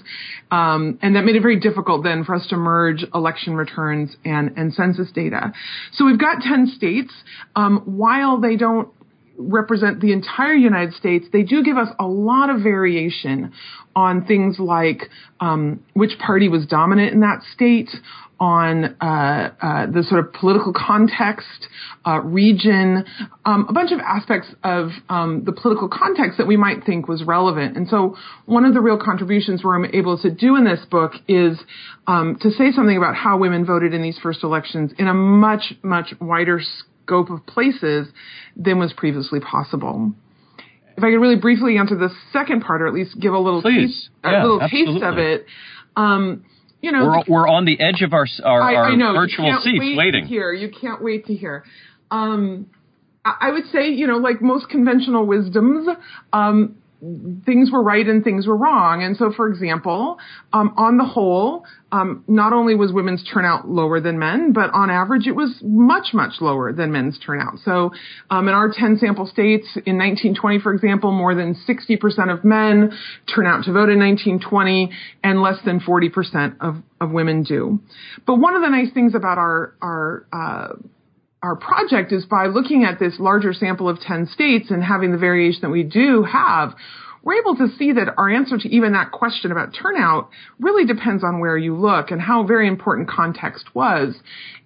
um, 0.51 0.99
and 1.03 1.17
that 1.17 1.25
made 1.25 1.37
it 1.37 1.43
very 1.43 1.59
difficult 1.59 2.05
then 2.05 2.25
for 2.25 2.35
us 2.35 2.47
to 2.49 2.57
merge 2.57 3.05
election 3.15 3.55
returns 3.55 4.17
and, 4.25 4.57
and 4.57 4.73
census 4.73 5.11
data. 5.13 5.53
So 5.93 6.05
we've 6.05 6.21
got 6.21 6.43
10 6.43 6.73
states. 6.77 7.13
Um, 7.57 7.83
while 7.87 8.41
they 8.41 8.57
don't 8.57 8.89
represent 9.41 10.01
the 10.01 10.13
entire 10.13 10.55
United 10.55 10.95
States, 10.95 11.27
they 11.33 11.43
do 11.43 11.63
give 11.63 11.77
us 11.77 11.89
a 11.99 12.07
lot 12.07 12.51
of 12.51 12.63
variation 12.63 13.53
on 13.97 14.25
things 14.27 14.59
like 14.59 15.09
um, 15.41 15.83
which 15.95 16.13
party 16.19 16.49
was 16.49 16.67
dominant 16.67 17.13
in 17.13 17.21
that 17.21 17.43
state, 17.55 17.89
on 18.41 18.97
uh, 19.03 19.53
uh, 19.61 19.87
the 19.93 20.03
sort 20.09 20.25
of 20.25 20.33
political 20.33 20.73
context, 20.73 21.69
uh, 22.07 22.19
region, 22.21 23.05
um, 23.45 23.67
a 23.69 23.73
bunch 23.73 23.93
of 23.93 23.99
aspects 24.01 24.49
of 24.65 24.89
um, 25.11 25.45
the 25.45 25.53
political 25.53 25.91
context 25.91 26.39
that 26.39 26.47
we 26.47 26.57
might 26.57 26.83
think 26.85 27.07
was 27.07 27.23
relevant. 27.23 27.77
And 27.77 27.87
so, 27.87 28.17
one 28.47 28.65
of 28.65 28.73
the 28.73 28.81
real 28.81 28.97
contributions 28.97 29.63
we're 29.63 29.85
able 29.95 30.19
to 30.23 30.31
do 30.31 30.57
in 30.57 30.65
this 30.65 30.81
book 30.91 31.13
is 31.29 31.61
um, 32.07 32.39
to 32.41 32.51
say 32.51 32.73
something 32.73 32.97
about 32.97 33.15
how 33.15 33.37
women 33.37 33.67
voted 33.67 33.93
in 33.93 34.01
these 34.01 34.19
first 34.23 34.43
elections 34.43 34.93
in 34.99 35.07
a 35.07 35.15
much, 35.15 35.75
much 35.83 36.15
wider 36.19 36.63
scope 37.11 37.31
of 37.31 37.45
places 37.45 38.07
than 38.57 38.79
was 38.79 38.93
previously 38.93 39.41
possible. 39.41 40.13
If 40.97 41.03
I 41.03 41.11
could 41.11 41.21
really 41.21 41.37
briefly 41.37 41.77
answer 41.77 41.97
the 41.97 42.11
second 42.33 42.61
part, 42.61 42.83
or 42.83 42.87
at 42.87 42.95
least 42.95 43.19
give 43.19 43.33
a 43.33 43.39
little 43.39 43.63
taste, 43.63 44.11
yeah, 44.23 44.43
a 44.43 44.47
little 44.47 44.61
taste 44.61 45.03
of 45.03 45.19
it. 45.19 45.47
Um, 45.97 46.45
you 46.81 46.93
know, 46.93 47.05
we're, 47.05 47.23
we're 47.27 47.49
on 47.49 47.65
the 47.65 47.81
edge 47.81 48.03
of 48.03 48.13
our 48.13 48.27
our, 48.45 48.63
I, 48.63 48.75
our 48.75 48.85
I 48.93 48.95
know, 48.95 49.13
virtual 49.15 49.59
seats 49.63 49.79
wait 49.81 49.97
waiting. 49.97 50.27
here, 50.27 50.53
you 50.53 50.71
can't 50.71 51.03
wait 51.03 51.27
to 51.27 51.35
hear. 51.35 51.65
Um, 52.11 52.67
I 53.25 53.51
would 53.51 53.67
say, 53.67 53.91
you 53.91 54.07
know, 54.07 54.17
like 54.17 54.41
most 54.41 54.69
conventional 54.71 55.27
wisdoms, 55.27 55.89
um, 56.33 56.77
things 57.47 57.71
were 57.71 57.83
right 57.83 58.07
and 58.07 58.23
things 58.23 58.47
were 58.47 58.57
wrong. 58.57 59.03
And 59.03 59.17
so, 59.17 59.33
for 59.35 59.49
example, 59.49 60.19
um, 60.53 60.75
on 60.77 60.99
the 60.99 61.05
whole, 61.05 61.65
um, 61.93 62.25
not 62.29 62.53
only 62.53 62.75
was 62.75 62.93
women's 62.93 63.25
turnout 63.25 63.69
lower 63.69 64.01
than 64.01 64.19
men, 64.19 64.53
but 64.53 64.71
on 64.75 64.91
average 64.91 65.27
it 65.27 65.33
was 65.33 65.59
much, 65.63 66.09
much 66.13 66.35
lower 66.41 66.73
than 66.73 66.93
men's 66.93 67.19
turnout. 67.19 67.59
So, 67.65 67.93
um, 68.31 68.49
in 68.49 68.55
our 68.55 68.71
10 68.73 68.99
sample 68.99 69.27
states 69.27 69.67
in 69.87 69.97
1920, 69.97 70.61
for 70.61 70.75
example, 70.75 71.11
more 71.13 71.35
than 71.35 71.55
60% 71.55 72.33
of 72.33 72.45
men 72.45 72.93
turn 73.35 73.47
out 73.47 73.65
to 73.65 73.73
vote 73.73 73.89
in 73.89 73.99
1920 73.99 74.91
and 75.25 75.41
less 75.41 75.57
than 75.65 75.81
40% 75.81 76.57
of, 76.61 76.77
of 77.01 77.11
women 77.11 77.43
do. 77.43 77.81
But 78.27 78.37
one 78.37 78.55
of 78.55 78.63
the 78.63 78.69
nice 78.69 78.93
things 78.93 79.15
about 79.15 79.39
our, 79.39 79.75
our, 79.81 80.27
uh, 80.33 80.75
our 81.43 81.57
project 81.57 82.13
is 82.13 82.27
by 82.27 82.47
looking 82.47 82.85
at 82.85 82.99
this 82.99 83.15
larger 83.19 83.53
sample 83.53 83.89
of 83.89 84.01
10 84.01 84.29
states 84.33 84.71
and 84.71 84.83
having 84.83 85.13
the 85.13 85.19
variation 85.19 85.63
that 85.63 85.71
we 85.71 85.83
do 85.83 86.23
have, 86.23 86.75
we're 87.23 87.39
able 87.39 87.57
to 87.57 87.69
see 87.79 87.93
that 87.93 88.15
our 88.17 88.31
answer 88.31 88.57
to 88.57 88.69
even 88.69 88.93
that 88.93 89.11
question 89.13 89.53
about 89.53 89.75
turnout 89.75 90.31
really 90.59 90.87
depends 90.87 91.23
on 91.23 91.39
where 91.39 91.57
you 91.57 91.77
look 91.77 92.11
and 92.11 92.21
how 92.21 92.45
very 92.45 92.67
important 92.67 93.09
context 93.09 93.75
was. 93.75 94.15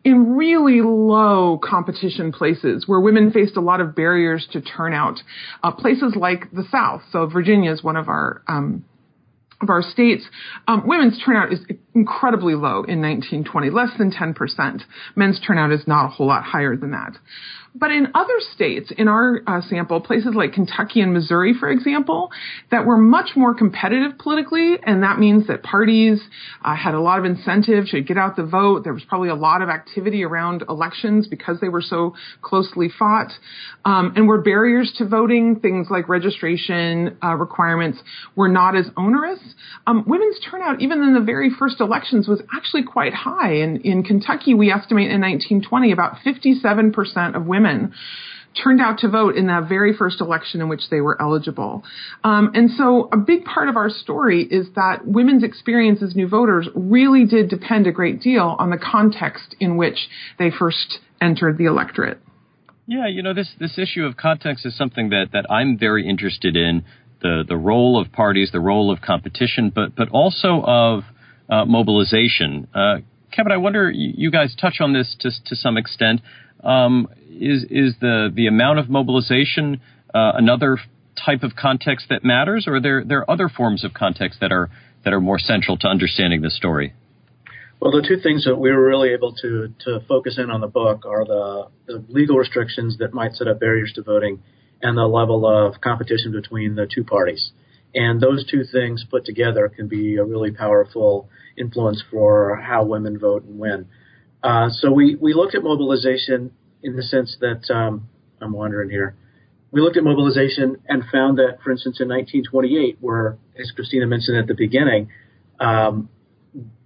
In 0.05 0.37
really 0.37 0.83
low 0.83 1.59
competition 1.59 2.31
places 2.31 2.87
where 2.87 3.01
women 3.01 3.33
faced 3.33 3.57
a 3.57 3.61
lot 3.61 3.81
of 3.81 3.97
barriers 3.97 4.47
to 4.53 4.61
turnout, 4.61 5.21
uh, 5.63 5.73
places 5.73 6.15
like 6.15 6.51
the 6.53 6.65
South. 6.71 7.03
So 7.11 7.27
Virginia 7.27 7.73
is 7.73 7.83
one 7.83 7.97
of 7.97 8.09
our 8.09 8.43
um, 8.47 8.85
of 9.61 9.71
our 9.71 9.83
states, 9.83 10.25
um, 10.69 10.87
women's 10.87 11.21
turnout 11.25 11.53
is 11.53 11.61
incredibly 11.95 12.55
low 12.55 12.83
in 12.85 13.01
1920, 13.01 13.71
less 13.71 13.91
than 13.99 14.11
10%. 14.11 14.83
Men's 15.17 15.41
turnout 15.47 15.73
is 15.73 15.87
not 15.87 16.07
a 16.07 16.09
whole 16.09 16.27
lot 16.27 16.45
higher 16.45 16.77
than 16.77 16.91
that. 16.91 17.17
But 17.77 17.91
in 17.91 18.07
other 18.15 18.39
states, 18.55 18.93
in 18.97 19.09
our 19.09 19.43
uh, 19.49 19.61
sample, 19.69 20.01
places 20.01 20.35
like 20.37 20.53
Kentucky 20.53 21.01
and 21.01 21.13
Missouri, 21.13 21.55
for 21.59 21.69
example, 21.69 22.31
that 22.71 22.87
were 22.87 22.97
much 22.97 23.31
more 23.35 23.53
competitive 23.53 24.17
politically, 24.17 24.77
and 24.87 25.03
that 25.03 25.19
means 25.19 25.49
that 25.49 25.65
parties 25.65 26.21
uh, 26.65 26.77
had 26.77 26.95
a 26.95 27.01
lot 27.01 27.19
of 27.19 27.25
incentive 27.25 27.87
to 27.91 28.01
get 28.01 28.17
out 28.17 28.37
the 28.37 28.45
vote. 28.45 28.85
There 28.85 28.93
was 28.93 29.03
probably 29.09 29.29
a 29.29 29.35
lot 29.35 29.61
of 29.61 29.71
activity 29.71 30.23
around 30.23 30.63
elections 30.69 31.27
because 31.27 31.59
they 31.61 31.69
were 31.69 31.83
so 31.83 32.15
closely 32.43 32.89
fought, 32.97 33.33
um, 33.85 34.13
and 34.15 34.29
where 34.29 34.41
barriers 34.41 34.95
to 34.99 35.05
voting, 35.05 35.59
things 35.59 35.89
like 35.91 36.09
registration 36.09 37.17
uh, 37.25 37.35
requirements, 37.35 37.99
were 38.37 38.49
not 38.49 38.77
as 38.77 38.87
onerous. 38.97 39.41
Um, 39.89 40.05
women's 40.07 40.39
turnout, 40.49 40.81
even 40.81 41.03
in 41.03 41.13
the 41.13 41.21
very 41.21 41.51
first 41.51 41.81
elections, 41.81 42.29
was 42.29 42.41
actually 42.57 42.85
quite 42.85 43.15
high. 43.15 43.55
In, 43.55 43.81
in 43.81 44.05
Kentucky, 44.05 44.55
we 44.55 44.71
estimate 44.71 45.11
in 45.11 45.21
1920 45.21 45.91
about 45.91 46.19
57% 46.25 47.35
of 47.35 47.47
women 47.47 47.64
women 47.65 47.95
turned 48.63 48.81
out 48.81 48.99
to 48.99 49.09
vote 49.09 49.35
in 49.35 49.49
that 49.49 49.69
very 49.69 49.93
first 49.97 50.21
election 50.21 50.61
in 50.61 50.69
which 50.69 50.83
they 50.89 51.01
were 51.01 51.21
eligible. 51.21 51.83
Um, 52.23 52.53
and 52.55 52.71
so 52.71 53.09
a 53.13 53.17
big 53.17 53.45
part 53.45 53.69
of 53.69 53.77
our 53.77 53.91
story 53.91 54.45
is 54.45 54.69
that 54.77 55.05
women's 55.05 55.43
experience 55.43 56.01
as 56.03 56.15
new 56.15 56.29
voters 56.29 56.69
really 56.77 57.25
did 57.25 57.49
depend 57.49 57.89
a 57.89 57.93
great 57.93 58.21
deal 58.21 58.55
on 58.59 58.71
the 58.71 58.79
context 58.79 59.57
in 59.59 59.77
which 59.77 60.09
they 60.39 60.51
first 60.57 61.01
entered 61.21 61.59
the 61.59 61.65
electorate. 61.65 62.21
Yeah, 62.87 63.09
you 63.09 63.23
know, 63.23 63.35
this, 63.35 63.51
this 63.59 63.77
issue 63.77 64.05
of 64.05 64.17
context 64.17 64.65
is 64.65 64.77
something 64.77 65.09
that, 65.09 65.31
that 65.33 65.47
I'm 65.51 65.77
very 65.77 66.09
interested 66.09 66.57
in. 66.57 66.85
The, 67.23 67.43
the 67.49 67.57
role 67.57 68.01
of 68.01 68.13
parties, 68.13 68.51
the 68.53 68.61
role 68.61 68.93
of 68.93 69.01
competition, 69.01 69.73
but, 69.75 69.97
but 69.97 70.11
also 70.11 70.63
of 70.63 71.03
uh, 71.49 71.65
mobilization. 71.65 72.69
Uh, 72.73 72.99
Kevin, 73.33 73.51
I 73.51 73.57
wonder, 73.57 73.91
you 73.91 74.31
guys 74.31 74.55
touch 74.61 74.77
on 74.81 74.93
this 74.93 75.17
to, 75.21 75.31
to 75.47 75.57
some 75.57 75.77
extent. 75.77 76.21
Um, 76.63 77.09
is 77.41 77.65
is 77.71 77.95
the 78.01 78.31
the 78.33 78.47
amount 78.47 78.79
of 78.79 78.89
mobilization 78.89 79.81
uh, 80.15 80.33
another 80.35 80.79
type 81.25 81.43
of 81.43 81.55
context 81.57 82.07
that 82.11 82.25
matters, 82.25 82.67
or 82.67 82.77
are 82.77 82.81
there 82.81 83.05
there 83.05 83.19
are 83.21 83.31
other 83.31 83.49
forms 83.49 83.85
of 83.85 83.95
context 83.95 84.41
that 84.41 84.53
are 84.53 84.71
that 85.05 85.13
are 85.13 85.21
more 85.21 85.39
central 85.39 85.77
to 85.79 85.89
understanding 85.89 86.43
the 86.43 86.51
story? 86.51 86.93
Well, 87.81 87.93
the 87.93 88.07
two 88.07 88.19
things 88.23 88.45
that 88.45 88.57
we 88.57 88.71
were 88.73 88.87
really 88.87 89.11
able 89.11 89.35
to 89.43 89.75
to 89.85 90.01
focus 90.09 90.39
in 90.39 90.51
on 90.51 90.61
the 90.61 90.69
book 90.69 91.05
are 91.07 91.25
the, 91.25 91.69
the 91.87 92.05
legal 92.09 92.37
restrictions 92.37 92.99
that 92.99 93.13
might 93.13 93.35
set 93.35 93.49
up 93.49 93.61
barriers 93.61 93.93
to 93.95 94.03
voting, 94.03 94.43
and 94.81 94.97
the 94.97 95.07
level 95.07 95.47
of 95.47 95.81
competition 95.81 96.33
between 96.33 96.75
the 96.77 96.87
two 96.87 97.05
parties. 97.05 97.51
And 97.95 98.21
those 98.21 98.45
two 98.51 98.65
things 98.65 99.05
put 99.09 99.25
together 99.25 99.69
can 99.69 99.87
be 99.87 100.17
a 100.17 100.25
really 100.25 100.51
powerful 100.51 101.29
influence 101.57 102.03
for 102.11 102.57
how 102.57 102.85
women 102.85 103.19
vote 103.19 103.45
and 103.45 103.59
win. 103.59 103.87
Uh, 104.43 104.69
so 104.71 104.91
we, 104.93 105.15
we 105.15 105.33
looked 105.33 105.55
at 105.55 105.63
mobilization 105.63 106.51
in 106.85 106.95
the 106.95 107.03
sense 107.03 107.37
that 107.41 107.75
um, 107.75 108.09
I'm 108.41 108.53
wondering 108.53 108.91
here. 108.91 109.17
We 109.73 109.81
looked 109.81 109.97
at 109.97 110.05
mobilization 110.05 110.77
and 110.87 111.03
found 111.11 111.39
that, 111.39 111.59
for 111.65 111.73
instance, 111.73 111.99
in 112.01 112.09
1928, 112.09 112.99
where, 113.01 113.39
as 113.59 113.73
Christina 113.73 114.07
mentioned 114.07 114.37
at 114.37 114.47
the 114.47 114.55
beginning, 114.55 115.09
um, 115.59 116.09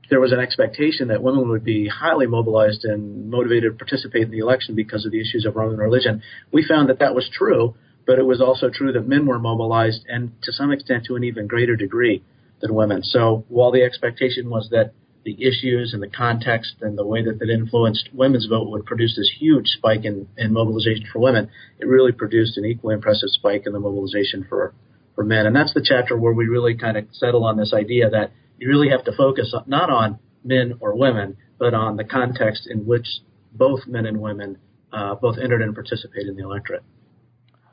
there 0.09 0.21
was 0.21 0.33
an 0.33 0.40
expectation 0.40 1.09
that 1.09 1.23
women 1.23 1.50
would 1.50 1.64
be 1.64 1.88
highly 1.88 2.26
mobilized 2.26 2.85
and 2.85 3.28
motivated 3.28 3.73
to 3.73 3.85
participate 3.85 4.23
in 4.23 4.31
the 4.31 4.38
election 4.38 4.75
because 4.75 5.05
of 5.05 5.12
the 5.12 5.21
issues 5.21 5.45
of 5.45 5.57
rum 5.57 5.71
and 5.71 5.78
religion. 5.78 6.23
We 6.50 6.64
found 6.67 6.88
that 6.88 7.00
that 7.00 7.14
was 7.14 7.28
true, 7.31 7.75
but 8.07 8.19
it 8.19 8.25
was 8.25 8.40
also 8.40 8.71
true 8.71 8.93
that 8.93 9.07
men 9.07 9.26
were 9.26 9.38
mobilized 9.38 10.07
and 10.09 10.33
to 10.45 10.52
some 10.52 10.73
extent 10.73 11.05
to 11.07 11.17
an 11.17 11.25
even 11.25 11.47
greater 11.47 11.76
degree 11.76 12.25
than 12.61 12.75
women. 12.75 13.02
So 13.02 13.45
while 13.49 13.71
the 13.71 13.83
expectation 13.83 14.49
was 14.49 14.69
that 14.71 14.93
the 15.25 15.37
issues 15.47 15.93
and 15.93 16.03
the 16.03 16.09
context 16.09 16.77
and 16.81 16.97
the 16.97 17.05
way 17.05 17.23
that 17.23 17.41
it 17.41 17.51
influenced 17.51 18.09
women's 18.13 18.47
vote 18.47 18.69
would 18.71 18.87
produce 18.87 19.17
this 19.17 19.31
huge 19.39 19.67
spike 19.69 20.05
in, 20.05 20.29
in 20.37 20.53
mobilization 20.53 21.05
for 21.13 21.19
women, 21.19 21.51
it 21.79 21.87
really 21.87 22.13
produced 22.13 22.57
an 22.57 22.65
equally 22.65 22.95
impressive 22.95 23.29
spike 23.31 23.65
in 23.67 23.73
the 23.73 23.81
mobilization 23.81 24.47
for, 24.49 24.75
for 25.15 25.25
men. 25.25 25.47
And 25.47 25.55
that's 25.55 25.75
the 25.75 25.85
chapter 25.85 26.17
where 26.17 26.33
we 26.33 26.47
really 26.47 26.75
kind 26.75 26.97
of 26.97 27.07
settle 27.13 27.45
on 27.45 27.57
this 27.57 27.73
idea 27.75 28.09
that 28.11 28.33
you 28.59 28.69
really 28.69 28.91
have 28.91 29.05
to 29.05 29.13
focus 29.17 29.55
not 29.67 29.91
on 29.91 30.19
men 30.45 30.75
or 30.81 30.97
women, 30.97 31.37
but 31.59 31.75
on 31.75 31.97
the 31.97 32.05
context 32.05 32.69
in 32.71 32.87
which 32.87 33.07
both 33.53 33.87
men 33.87 34.07
and 34.07 34.21
women 34.21 34.59
uh, 34.93 35.15
both 35.15 35.37
entered 35.39 35.63
and 35.63 35.75
participated 35.75 36.29
in 36.29 36.37
the 36.37 36.45
electorate. 36.45 36.83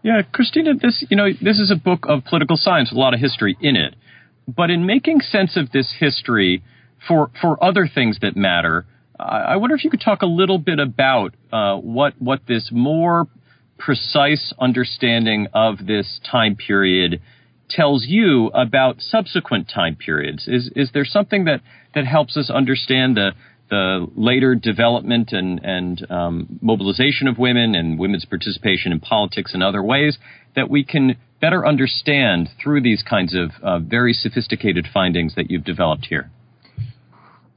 Yeah, 0.04 0.22
Christina, 0.22 0.74
this 0.80 1.04
you 1.10 1.18
know 1.18 1.30
this 1.42 1.58
is 1.58 1.72
a 1.72 1.76
book 1.76 2.06
of 2.08 2.26
political 2.26 2.58
science 2.58 2.92
a 2.92 2.96
lot 2.96 3.16
of 3.16 3.20
history 3.20 3.58
in 3.60 3.76
it, 3.76 3.96
but 4.48 4.70
in 4.70 4.86
making 4.86 5.22
sense 5.22 5.58
of 5.58 5.72
this 5.72 5.96
history 6.00 6.62
for 7.08 7.32
for 7.42 7.64
other 7.64 7.88
things 7.94 8.20
that 8.22 8.36
matter, 8.36 8.86
I 9.20 9.56
wonder 9.58 9.76
if 9.76 9.84
you 9.84 9.90
could 9.90 10.02
talk 10.02 10.22
a 10.22 10.28
little 10.28 10.58
bit 10.58 10.80
about 10.80 11.34
uh, 11.52 11.78
what 11.78 12.14
what 12.20 12.42
this 12.48 12.70
more 12.72 13.28
precise 13.78 14.54
understanding 14.60 15.48
of 15.54 15.86
this 15.86 16.20
time 16.30 16.56
period 16.56 17.22
tells 17.70 18.06
you 18.08 18.48
about 18.48 19.02
subsequent 19.02 19.70
time 19.74 19.96
periods. 19.96 20.48
Is 20.48 20.70
is 20.76 20.92
there 20.94 21.06
something 21.06 21.46
that 21.46 21.62
that 21.94 22.06
helps 22.06 22.38
us 22.38 22.50
understand 22.50 23.18
the 23.18 23.32
the 23.70 24.08
later 24.16 24.54
development 24.54 25.32
and 25.32 25.60
and 25.64 26.12
um, 26.12 26.60
mobilization 26.62 27.28
of 27.28 27.38
women 27.38 27.74
and 27.74 27.98
women's 27.98 28.26
participation 28.26 28.92
in 28.92 29.00
politics 29.00 29.54
in 29.54 29.62
other 29.62 29.82
ways 29.82 30.18
that 30.56 30.70
we 30.70 30.84
can 30.84 31.16
better 31.42 31.66
understand 31.66 32.50
through 32.62 32.82
these 32.82 33.04
kinds 33.04 33.36
of 33.36 33.52
uh, 33.62 33.80
very 33.80 34.14
sophisticated 34.14 34.88
findings 34.94 35.36
that 35.36 35.50
you've 35.50 35.66
developed 35.66 36.06
here? 36.06 36.30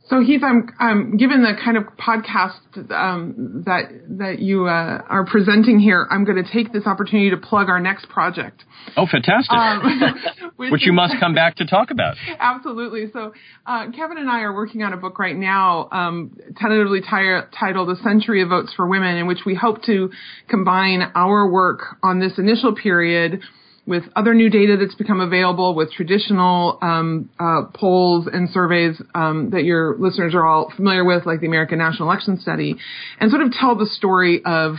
So 0.08 0.20
Heath, 0.22 0.40
I'm, 0.42 0.70
um, 0.80 1.16
given 1.18 1.42
the 1.42 1.52
kind 1.62 1.76
of 1.76 1.84
podcast 1.98 2.90
um, 2.90 3.62
that 3.66 3.90
that 4.18 4.38
you 4.38 4.66
uh, 4.66 5.02
are 5.06 5.26
presenting 5.26 5.78
here, 5.78 6.06
I'm 6.10 6.24
going 6.24 6.42
to 6.42 6.50
take 6.50 6.72
this 6.72 6.86
opportunity 6.86 7.28
to 7.30 7.36
plug 7.36 7.68
our 7.68 7.78
next 7.78 8.08
project. 8.08 8.64
Oh, 8.96 9.06
fantastic! 9.10 9.52
Um, 9.52 9.82
which, 10.56 10.72
which 10.72 10.86
you 10.86 10.94
must 10.94 11.14
come 11.20 11.34
back 11.34 11.56
to 11.56 11.66
talk 11.66 11.90
about. 11.90 12.16
Absolutely. 12.38 13.10
So 13.12 13.34
uh, 13.66 13.90
Kevin 13.94 14.16
and 14.16 14.30
I 14.30 14.40
are 14.40 14.54
working 14.54 14.82
on 14.82 14.94
a 14.94 14.96
book 14.96 15.18
right 15.18 15.36
now, 15.36 15.88
um, 15.92 16.38
tentatively 16.56 17.02
titled 17.02 17.90
"A 17.90 17.96
Century 17.96 18.42
of 18.42 18.48
Votes 18.48 18.72
for 18.74 18.88
Women," 18.88 19.16
in 19.16 19.26
which 19.26 19.40
we 19.44 19.54
hope 19.54 19.82
to 19.84 20.10
combine 20.48 21.02
our 21.14 21.50
work 21.50 21.98
on 22.02 22.18
this 22.18 22.38
initial 22.38 22.74
period 22.74 23.42
with 23.88 24.04
other 24.14 24.34
new 24.34 24.50
data 24.50 24.76
that's 24.78 24.94
become 24.94 25.20
available, 25.20 25.74
with 25.74 25.90
traditional 25.90 26.78
um, 26.82 27.30
uh, 27.40 27.62
polls 27.74 28.28
and 28.30 28.50
surveys 28.50 29.00
um, 29.14 29.48
that 29.50 29.64
your 29.64 29.96
listeners 29.98 30.34
are 30.34 30.44
all 30.44 30.70
familiar 30.76 31.04
with, 31.04 31.24
like 31.24 31.40
the 31.40 31.46
American 31.46 31.78
National 31.78 32.08
Election 32.10 32.38
Study, 32.38 32.76
and 33.18 33.30
sort 33.30 33.42
of 33.42 33.50
tell 33.50 33.74
the 33.74 33.86
story 33.86 34.42
of 34.44 34.74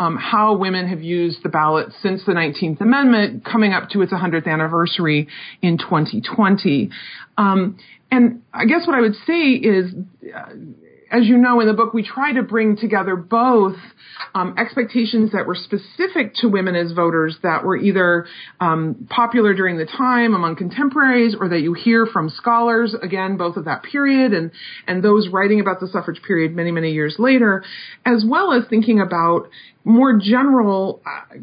um, 0.00 0.16
how 0.16 0.56
women 0.56 0.88
have 0.88 1.02
used 1.02 1.42
the 1.42 1.50
ballot 1.50 1.88
since 2.00 2.24
the 2.24 2.32
19th 2.32 2.80
Amendment, 2.80 3.44
coming 3.44 3.74
up 3.74 3.90
to 3.90 4.00
its 4.00 4.12
100th 4.12 4.46
anniversary 4.46 5.28
in 5.60 5.76
2020. 5.76 6.88
Um, 7.36 7.78
and 8.10 8.42
I 8.52 8.64
guess 8.64 8.86
what 8.86 8.96
I 8.96 9.00
would 9.02 9.16
say 9.26 9.50
is. 9.50 9.92
Uh, 10.34 10.54
as 11.10 11.26
you 11.26 11.36
know 11.36 11.60
in 11.60 11.66
the 11.66 11.74
book, 11.74 11.94
we 11.94 12.02
try 12.02 12.32
to 12.32 12.42
bring 12.42 12.76
together 12.76 13.16
both 13.16 13.76
um, 14.34 14.54
expectations 14.58 15.32
that 15.32 15.46
were 15.46 15.54
specific 15.54 16.34
to 16.36 16.48
women 16.48 16.74
as 16.74 16.92
voters 16.92 17.36
that 17.42 17.64
were 17.64 17.76
either 17.76 18.26
um, 18.60 19.06
popular 19.10 19.54
during 19.54 19.76
the 19.76 19.86
time 19.86 20.34
among 20.34 20.56
contemporaries 20.56 21.36
or 21.38 21.48
that 21.48 21.60
you 21.60 21.72
hear 21.72 22.06
from 22.06 22.30
scholars, 22.30 22.94
again, 23.00 23.36
both 23.36 23.56
of 23.56 23.66
that 23.66 23.82
period 23.82 24.32
and, 24.32 24.50
and 24.86 25.02
those 25.02 25.28
writing 25.28 25.60
about 25.60 25.80
the 25.80 25.88
suffrage 25.88 26.20
period 26.22 26.54
many, 26.54 26.70
many 26.70 26.92
years 26.92 27.16
later, 27.18 27.64
as 28.04 28.24
well 28.26 28.52
as 28.52 28.64
thinking 28.68 29.00
about 29.00 29.48
more 29.84 30.18
general 30.18 31.02
uh, 31.06 31.36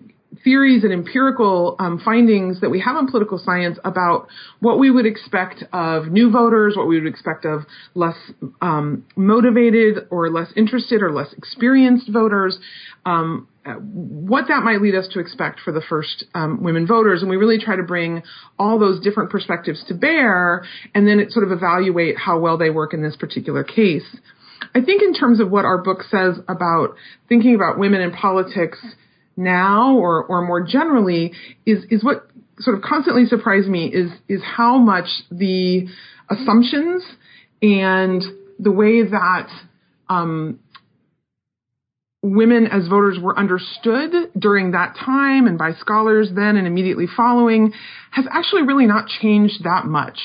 theories 0.44 0.84
and 0.84 0.94
empirical 0.94 1.76
um, 1.80 2.00
findings 2.04 2.62
that 2.62 2.70
we 2.70 2.80
have 2.80 2.96
in 2.98 3.08
political 3.08 3.38
science 3.38 3.78
about 3.84 4.28
what 4.60 4.80
we 4.80 4.90
would 4.90 5.06
expect 5.06 5.64
of 5.74 6.08
new 6.08 6.32
voters, 6.32 6.76
what 6.78 6.88
we 6.88 7.00
would 7.00 7.10
expect 7.10 7.46
of 7.46 7.62
less 7.96 8.16
um, 8.62 9.06
motivated 9.16 10.08
or 10.10 10.30
less 10.30 10.52
interested 10.56 11.02
or 11.02 11.12
less 11.12 11.34
experienced 11.34 12.10
voters, 12.12 12.58
um, 13.06 13.48
what 13.64 14.46
that 14.48 14.64
might 14.64 14.82
lead 14.82 14.96
us 14.96 15.08
to 15.12 15.20
expect 15.20 15.60
for 15.60 15.72
the 15.72 15.82
first 15.88 16.26
um, 16.34 16.64
women 16.64 16.88
voters. 16.88 17.22
And 17.22 17.30
we 17.30 17.38
really 17.38 17.60
try 17.60 17.76
to 17.76 17.84
bring 17.84 18.24
all 18.58 18.80
those 18.80 19.02
different 19.02 19.30
perspectives 19.30 19.84
to 19.88 19.94
bear 19.94 20.66
and 20.96 21.08
then 21.08 21.20
it 21.20 21.32
sort 21.32 21.46
of 21.46 21.52
evaluate 21.52 22.18
how 22.18 22.40
well 22.40 22.58
they 22.58 22.70
work 22.70 22.94
in 22.94 23.04
this 23.04 23.16
particular 23.16 23.64
case. 23.64 24.06
I 24.74 24.82
think 24.82 25.02
in 25.02 25.14
terms 25.14 25.40
of 25.40 25.52
what 25.52 25.66
our 25.66 25.78
book 25.80 26.04
says 26.10 26.38
about 26.48 26.96
thinking 27.28 27.56
about 27.56 27.78
women 27.78 28.00
in 28.02 28.12
politics 28.12 28.80
now 29.38 29.98
or, 29.98 30.24
or 30.24 30.42
more 30.42 30.66
generally 30.66 31.34
is, 31.66 31.84
is 31.90 32.04
what 32.04 32.28
sort 32.60 32.78
of 32.78 32.84
constantly 32.84 33.26
surprised 33.26 33.68
me 33.68 33.88
is, 33.88 34.12
is 34.28 34.42
how 34.44 34.78
much 34.78 35.08
the 35.32 35.88
assumptions 36.30 37.04
and 37.62 38.24
the 38.60 38.72
way 38.72 39.04
that 39.04 39.48
um, 40.10 40.60
women 42.24 42.68
as 42.68 42.88
voters 42.88 43.18
were 43.20 43.38
understood 43.38 44.32
during 44.38 44.72
that 44.72 44.96
time 45.04 45.48
and 45.48 45.58
by 45.58 45.74
scholars 45.74 46.30
then 46.36 46.56
and 46.56 46.68
immediately 46.68 47.08
following 47.18 47.74
has 48.12 48.26
actually 48.32 48.62
really 48.62 48.86
not 48.86 49.08
changed 49.08 49.64
that 49.64 49.86
much. 49.86 50.20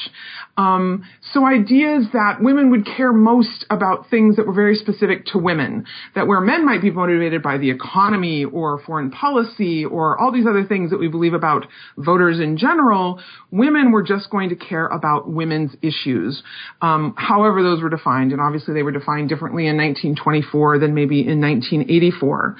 Um, 0.56 1.04
so 1.32 1.44
ideas 1.44 2.06
that 2.12 2.38
women 2.40 2.70
would 2.70 2.86
care 2.86 3.12
most 3.12 3.66
about 3.68 4.08
things 4.08 4.36
that 4.36 4.46
were 4.46 4.54
very 4.54 4.74
specific 4.74 5.26
to 5.26 5.38
women, 5.38 5.84
that 6.14 6.26
where 6.26 6.40
men 6.40 6.64
might 6.64 6.80
be 6.80 6.90
motivated 6.90 7.42
by 7.42 7.58
the 7.58 7.70
economy 7.70 8.44
or 8.44 8.80
foreign 8.86 9.10
policy 9.10 9.84
or 9.84 10.18
all 10.18 10.32
these 10.32 10.46
other 10.46 10.64
things 10.64 10.90
that 10.90 10.98
we 10.98 11.08
believe 11.08 11.34
about 11.34 11.66
voters 11.98 12.40
in 12.40 12.56
general, 12.56 13.20
women 13.50 13.92
were 13.92 14.02
just 14.02 14.30
going 14.30 14.48
to 14.48 14.56
care 14.56 14.86
about 14.86 15.28
women's 15.28 15.72
issues, 15.82 16.42
um, 16.80 17.14
however 17.18 17.62
those 17.62 17.82
were 17.82 17.90
defined. 17.90 18.32
And 18.32 18.40
obviously 18.40 18.72
they 18.72 18.82
were 18.82 18.92
defined 18.92 19.28
differently 19.28 19.66
in 19.66 19.76
1924 19.76 20.78
than 20.78 20.94
maybe 20.94 21.20
in 21.20 21.40
1984. 21.40 22.56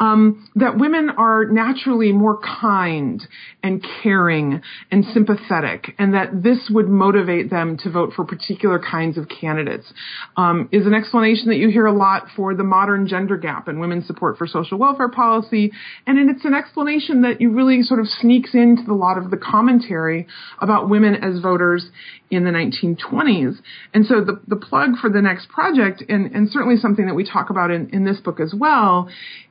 Um, 0.00 0.48
that 0.56 0.76
women 0.76 1.10
are 1.16 1.46
naturally 1.46 2.12
more 2.12 2.38
kind 2.38 3.26
and 3.62 3.84
caring 4.02 4.60
and 4.90 5.04
sympathetic, 5.12 5.94
and 5.98 6.14
that 6.14 6.42
this 6.42 6.68
would 6.70 6.88
motivate 6.88 7.37
them 7.50 7.76
to 7.78 7.90
vote 7.90 8.12
for 8.14 8.24
particular 8.24 8.78
kinds 8.78 9.16
of 9.16 9.28
candidates, 9.28 9.92
um, 10.36 10.68
is 10.72 10.86
an 10.86 10.94
explanation 10.94 11.48
that 11.48 11.56
you 11.56 11.70
hear 11.70 11.86
a 11.86 11.92
lot 11.92 12.26
for 12.36 12.54
the 12.54 12.64
modern 12.64 13.06
gender 13.06 13.36
gap 13.36 13.68
and 13.68 13.80
women's 13.80 14.06
support 14.06 14.36
for 14.36 14.46
social 14.46 14.78
welfare 14.78 15.08
policy, 15.08 15.72
and 16.06 16.18
it's 16.30 16.44
an 16.44 16.54
explanation 16.54 17.22
that 17.22 17.40
you 17.40 17.50
really 17.50 17.82
sort 17.82 18.00
of 18.00 18.06
sneaks 18.06 18.54
into 18.54 18.90
a 18.90 18.94
lot 18.94 19.16
of 19.16 19.30
the 19.30 19.36
commentary 19.36 20.26
about 20.60 20.88
women 20.88 21.14
as 21.14 21.40
voters 21.40 21.88
in 22.30 22.44
the 22.44 22.50
1920s. 22.50 23.58
And 23.94 24.04
so 24.04 24.22
the, 24.22 24.40
the 24.46 24.56
plug 24.56 24.98
for 25.00 25.08
the 25.08 25.22
next 25.22 25.48
project, 25.48 26.02
and, 26.08 26.32
and 26.32 26.50
certainly 26.50 26.76
something 26.76 27.06
that 27.06 27.14
we 27.14 27.28
talk 27.28 27.50
about 27.50 27.70
in, 27.70 27.90
in 27.90 28.04
this 28.04 28.18
book 28.20 28.40
as 28.40 28.54
well, 28.56 29.08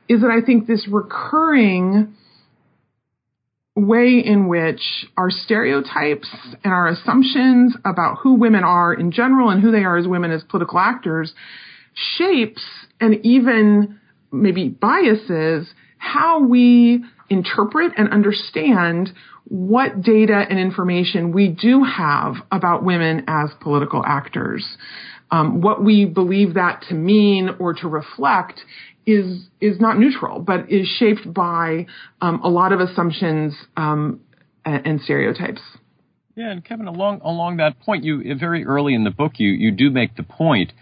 is 0.08 0.20
that 0.20 0.30
I 0.30 0.44
think 0.44 0.66
this 0.66 0.86
recurring 0.90 2.14
way 3.78 4.22
in 4.24 4.48
which 4.48 4.80
our 5.16 5.30
stereotypes 5.30 6.28
and 6.64 6.72
our 6.72 6.88
assumptions 6.88 7.74
about 7.84 8.18
who 8.22 8.34
women 8.34 8.64
are 8.64 8.92
in 8.92 9.12
general 9.12 9.50
and 9.50 9.62
who 9.62 9.70
they 9.70 9.84
are 9.84 9.96
as 9.96 10.06
women 10.06 10.30
as 10.30 10.42
political 10.44 10.78
actors 10.78 11.32
shapes 11.94 12.62
and 13.00 13.24
even 13.24 13.98
maybe 14.32 14.68
biases 14.68 15.68
how 15.98 16.44
we 16.44 17.04
interpret 17.30 17.92
and 17.96 18.10
understand 18.12 19.12
what 19.44 20.02
data 20.02 20.44
and 20.48 20.58
information 20.58 21.32
we 21.32 21.48
do 21.48 21.82
have 21.82 22.34
about 22.52 22.84
women 22.84 23.24
as 23.28 23.50
political 23.60 24.04
actors. 24.04 24.66
Um, 25.30 25.60
what 25.60 25.82
we 25.82 26.04
believe 26.04 26.54
that 26.54 26.84
to 26.88 26.94
mean 26.94 27.50
or 27.58 27.74
to 27.74 27.88
reflect 27.88 28.60
is 29.08 29.48
is 29.60 29.80
not 29.80 29.98
neutral, 29.98 30.38
but 30.38 30.70
is 30.70 30.86
shaped 30.86 31.32
by 31.32 31.86
um, 32.20 32.40
a 32.42 32.48
lot 32.48 32.72
of 32.72 32.80
assumptions 32.80 33.54
um, 33.76 34.20
and, 34.66 34.86
and, 34.86 35.00
stereotypes. 35.00 35.62
Yeah, 36.36 36.50
and 36.50 36.62
Kevin, 36.62 36.86
along 36.86 37.22
along 37.22 37.56
that 37.56 37.80
point, 37.80 38.04
you 38.04 38.34
very 38.38 38.66
early 38.66 38.94
in 38.94 39.04
the 39.04 39.10
book, 39.10 39.32
you 39.36 39.48
you 39.50 39.70
do 39.70 39.90
make 39.90 40.16
the 40.16 40.22
point 40.22 40.72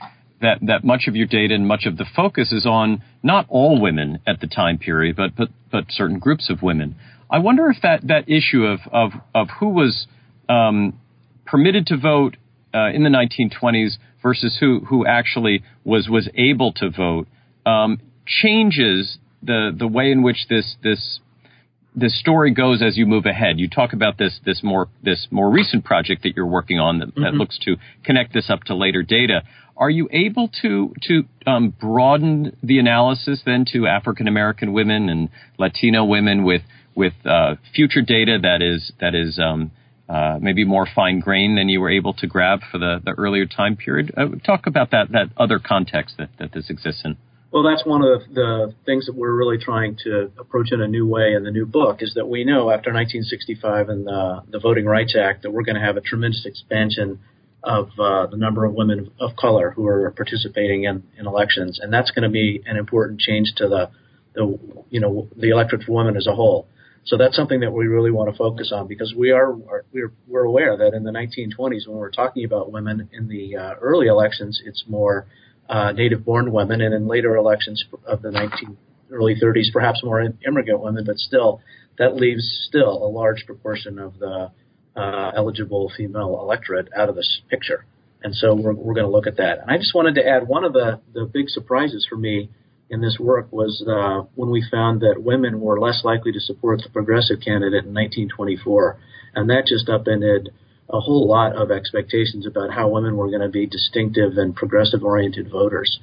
that 0.43 0.59
that 0.63 0.83
much 0.83 1.07
of 1.07 1.15
your 1.15 1.29
data 1.29 1.55
and 1.55 1.69
much 1.69 1.87
of 1.87 1.97
the 1.97 2.05
focus 2.17 2.53
is 2.53 2.67
on 2.67 3.03
not 3.23 3.47
all 3.49 3.81
women 3.81 4.19
at 4.27 4.41
the 4.41 4.49
time 4.49 4.77
period, 4.79 5.15
but 5.15 5.37
but 5.37 5.49
but 5.71 5.85
certain 5.91 6.19
groups 6.19 6.51
of 6.51 6.63
women. 6.63 6.97
I 7.31 7.39
wonder 7.39 7.71
if 7.71 7.77
that 7.83 8.09
that 8.09 8.29
issue 8.29 8.65
of 8.65 8.81
of 8.93 9.13
of 9.37 9.49
who 9.61 9.69
was 9.69 10.09
um, 10.49 10.99
permitted 11.45 11.87
to 11.87 11.97
vote 11.97 12.37
uh, 12.75 12.91
in 12.93 13.05
the 13.05 13.09
1920s 13.09 13.99
versus 14.21 14.57
who 14.59 14.81
who 14.81 15.07
actually 15.07 15.63
was 15.85 16.09
was 16.09 16.29
able 16.35 16.73
to 16.73 16.91
vote 16.91 17.29
um, 17.65 18.01
changes 18.27 19.19
the 19.43 19.75
the 19.77 19.87
way 19.87 20.11
in 20.11 20.23
which 20.23 20.47
this 20.49 20.77
this 20.83 21.21
this 21.95 22.19
story 22.21 22.53
goes 22.53 22.83
as 22.83 22.99
you 22.99 23.07
move 23.07 23.25
ahead. 23.25 23.59
You 23.59 23.69
talk 23.69 23.93
about 23.95 24.19
this 24.19 24.39
this 24.45 24.63
more 24.63 24.89
this 25.03 25.27
more 25.31 25.51
recent 25.51 25.85
project 25.85 26.23
that 26.25 26.37
you're 26.37 26.47
working 26.47 26.79
on 26.79 26.99
that, 26.99 27.09
mm-hmm. 27.09 27.23
that 27.23 27.35
looks 27.35 27.59
to 27.65 27.77
connect 28.05 28.35
this 28.35 28.51
up 28.51 28.65
to 28.65 28.75
later 28.75 29.03
data. 29.03 29.43
Are 29.77 29.91
you 29.91 30.09
able 30.13 30.51
to 30.63 30.95
to 31.03 31.25
um, 31.47 31.75
broaden 31.79 32.57
the 32.63 32.79
analysis 32.79 33.43
then 33.45 33.65
to 33.73 33.87
African 33.87 34.29
American 34.29 34.73
women 34.73 35.09
and 35.09 35.31
Latino 35.59 36.05
women 36.05 36.45
with 36.45 36.63
with 36.95 37.15
uh, 37.25 37.57
future 37.75 38.03
data 38.03 38.39
that 38.43 38.63
is 38.63 38.93
that 39.01 39.15
is 39.15 39.39
um, 39.39 39.71
uh, 40.09 40.39
maybe 40.41 40.65
more 40.65 40.87
fine 40.95 41.21
grain 41.21 41.57
than 41.57 41.69
you 41.69 41.81
were 41.81 41.91
able 41.91 42.15
to 42.15 42.27
grab 42.27 42.61
for 42.71 42.79
the, 42.79 43.01
the 43.05 43.13
earlier 43.13 43.47
time 43.47 43.77
period. 43.77 44.13
Uh, 44.17 44.27
talk 44.45 44.67
about 44.67 44.91
that 44.91 45.11
that 45.13 45.27
other 45.37 45.59
context 45.59 46.17
that, 46.19 46.31
that 46.39 46.53
this 46.53 46.71
exists 46.71 47.03
in. 47.05 47.17
Well, 47.57 47.65
that's 47.65 47.87
one 47.87 48.03
of 48.03 48.21
the, 48.35 48.75
things 48.85 49.07
that 49.07 49.15
we're 49.15 49.35
really 49.35 49.57
trying 49.57 49.97
to 50.05 50.31
approach 50.39 50.73
in 50.73 50.83
a 50.83 50.87
new 50.87 51.07
way 51.07 51.33
in 51.33 51.43
the 51.43 51.51
new 51.51 51.65
book 51.65 52.03
is 52.03 52.13
that 52.13 52.29
we 52.29 52.45
know 52.45 52.69
after 52.69 52.93
1965 52.93 53.89
and 53.89 54.07
the, 54.07 54.43
the 54.51 54.59
Voting 54.59 54.85
Rights 54.85 55.17
Act 55.19 55.43
that 55.43 55.51
we're 55.53 55.63
going 55.63 55.77
to 55.77 55.81
have 55.81 55.97
a 55.97 56.03
tremendous 56.03 56.45
expansion 56.45 57.19
of 57.65 57.89
uh, 57.99 58.27
the 58.27 58.37
number 58.37 58.67
of 58.67 58.75
women 58.75 59.11
of 59.19 59.37
color 59.37 59.71
who 59.71 59.87
are 59.87 60.11
participating 60.11 60.85
in, 60.85 61.05
in 61.17 61.27
elections, 61.27 61.81
and 61.83 61.91
that's 61.91 62.11
going 62.11 62.25
to 62.25 62.29
be 62.29 62.63
an 62.67 62.77
important 62.77 63.21
change 63.21 63.55
to 63.57 63.69
the, 63.69 63.91
the 64.35 64.59
you 64.91 65.01
know 65.01 65.27
the 65.35 65.49
electorate 65.49 65.85
for 65.85 65.93
women 65.93 66.15
as 66.15 66.27
a 66.27 66.35
whole. 66.35 66.69
So 67.07 67.17
that's 67.17 67.35
something 67.35 67.61
that 67.61 67.73
we 67.73 67.87
really 67.87 68.11
want 68.11 68.31
to 68.31 68.37
focus 68.37 68.71
on 68.71 68.87
because 68.87 69.15
we 69.17 69.31
are 69.31 69.55
we're, 69.55 70.13
we're 70.29 70.45
aware 70.45 70.77
that 70.77 70.93
in 70.93 71.05
the 71.05 71.11
1920s 71.11 71.89
when 71.89 71.97
we're 71.97 72.11
talking 72.11 72.45
about 72.45 72.71
women 72.71 73.09
in 73.15 73.29
the 73.29 73.57
uh, 73.57 73.75
early 73.81 74.09
elections, 74.09 74.61
it's 74.63 74.85
more 74.87 75.27
uh, 75.69 75.93
native-born 75.93 76.53
women, 76.53 76.81
and 76.81 76.95
in 76.95 77.07
later 77.07 77.37
elections 77.37 77.85
of 78.07 78.23
the 78.23 78.31
19 78.31 78.77
early 79.11 79.35
30s, 79.35 79.73
perhaps 79.73 80.03
more 80.03 80.21
immigrant 80.47 80.81
women, 80.81 81.05
but 81.05 81.17
still 81.17 81.61
that 81.99 82.17
leaves 82.17 82.67
still 82.69 83.05
a 83.05 83.09
large 83.09 83.45
proportion 83.47 83.99
of 83.99 84.19
the 84.19 84.51
uh, 84.97 85.31
eligible 85.35 85.91
female 85.97 86.39
electorate 86.41 86.89
out 86.97 87.09
of 87.09 87.17
this 87.17 87.41
picture. 87.49 87.85
And 88.23 88.35
so 88.35 88.55
we're, 88.55 88.75
we're 88.75 88.95
going 88.95 89.07
to 89.07 89.11
look 89.13 89.27
at 89.27 89.37
that. 89.37 89.61
And 89.61 89.71
I 89.71 89.77
just 89.79 89.95
wanted 89.95 90.15
to 90.17 90.27
add 90.27 90.49
one 90.49 90.65
of 90.65 90.73
the, 90.73 91.01
the 91.13 91.25
big 91.25 91.49
surprises 91.49 92.07
for 92.09 92.17
me 92.17 92.51
in 92.89 93.01
this 93.01 93.19
work 93.19 93.53
was 93.53 93.85
uh, 93.87 94.27
when 94.35 94.51
we 94.51 94.65
found 94.71 95.01
that 95.01 95.23
women 95.23 95.61
were 95.61 95.79
less 95.79 96.03
likely 96.05 96.33
to 96.33 96.41
support 96.41 96.81
the 96.83 96.89
progressive 96.89 97.41
candidate 97.45 97.85
in 97.85 97.93
1924, 97.93 98.99
and 99.35 99.51
that 99.51 99.67
just 99.67 99.89
upended 99.89 100.51
a 100.89 101.01
whole 101.01 101.29
lot 101.29 101.55
of 101.57 101.71
expectations 101.71 102.47
about 102.47 102.73
how 102.73 102.89
women 102.89 103.17
were 103.17 103.29
going 103.29 103.41
to 103.41 103.49
be 103.49 103.67
distinctive 103.67 104.37
and 104.37 104.55
progressive 104.55 105.03
oriented 105.03 105.51
voters. 105.51 105.99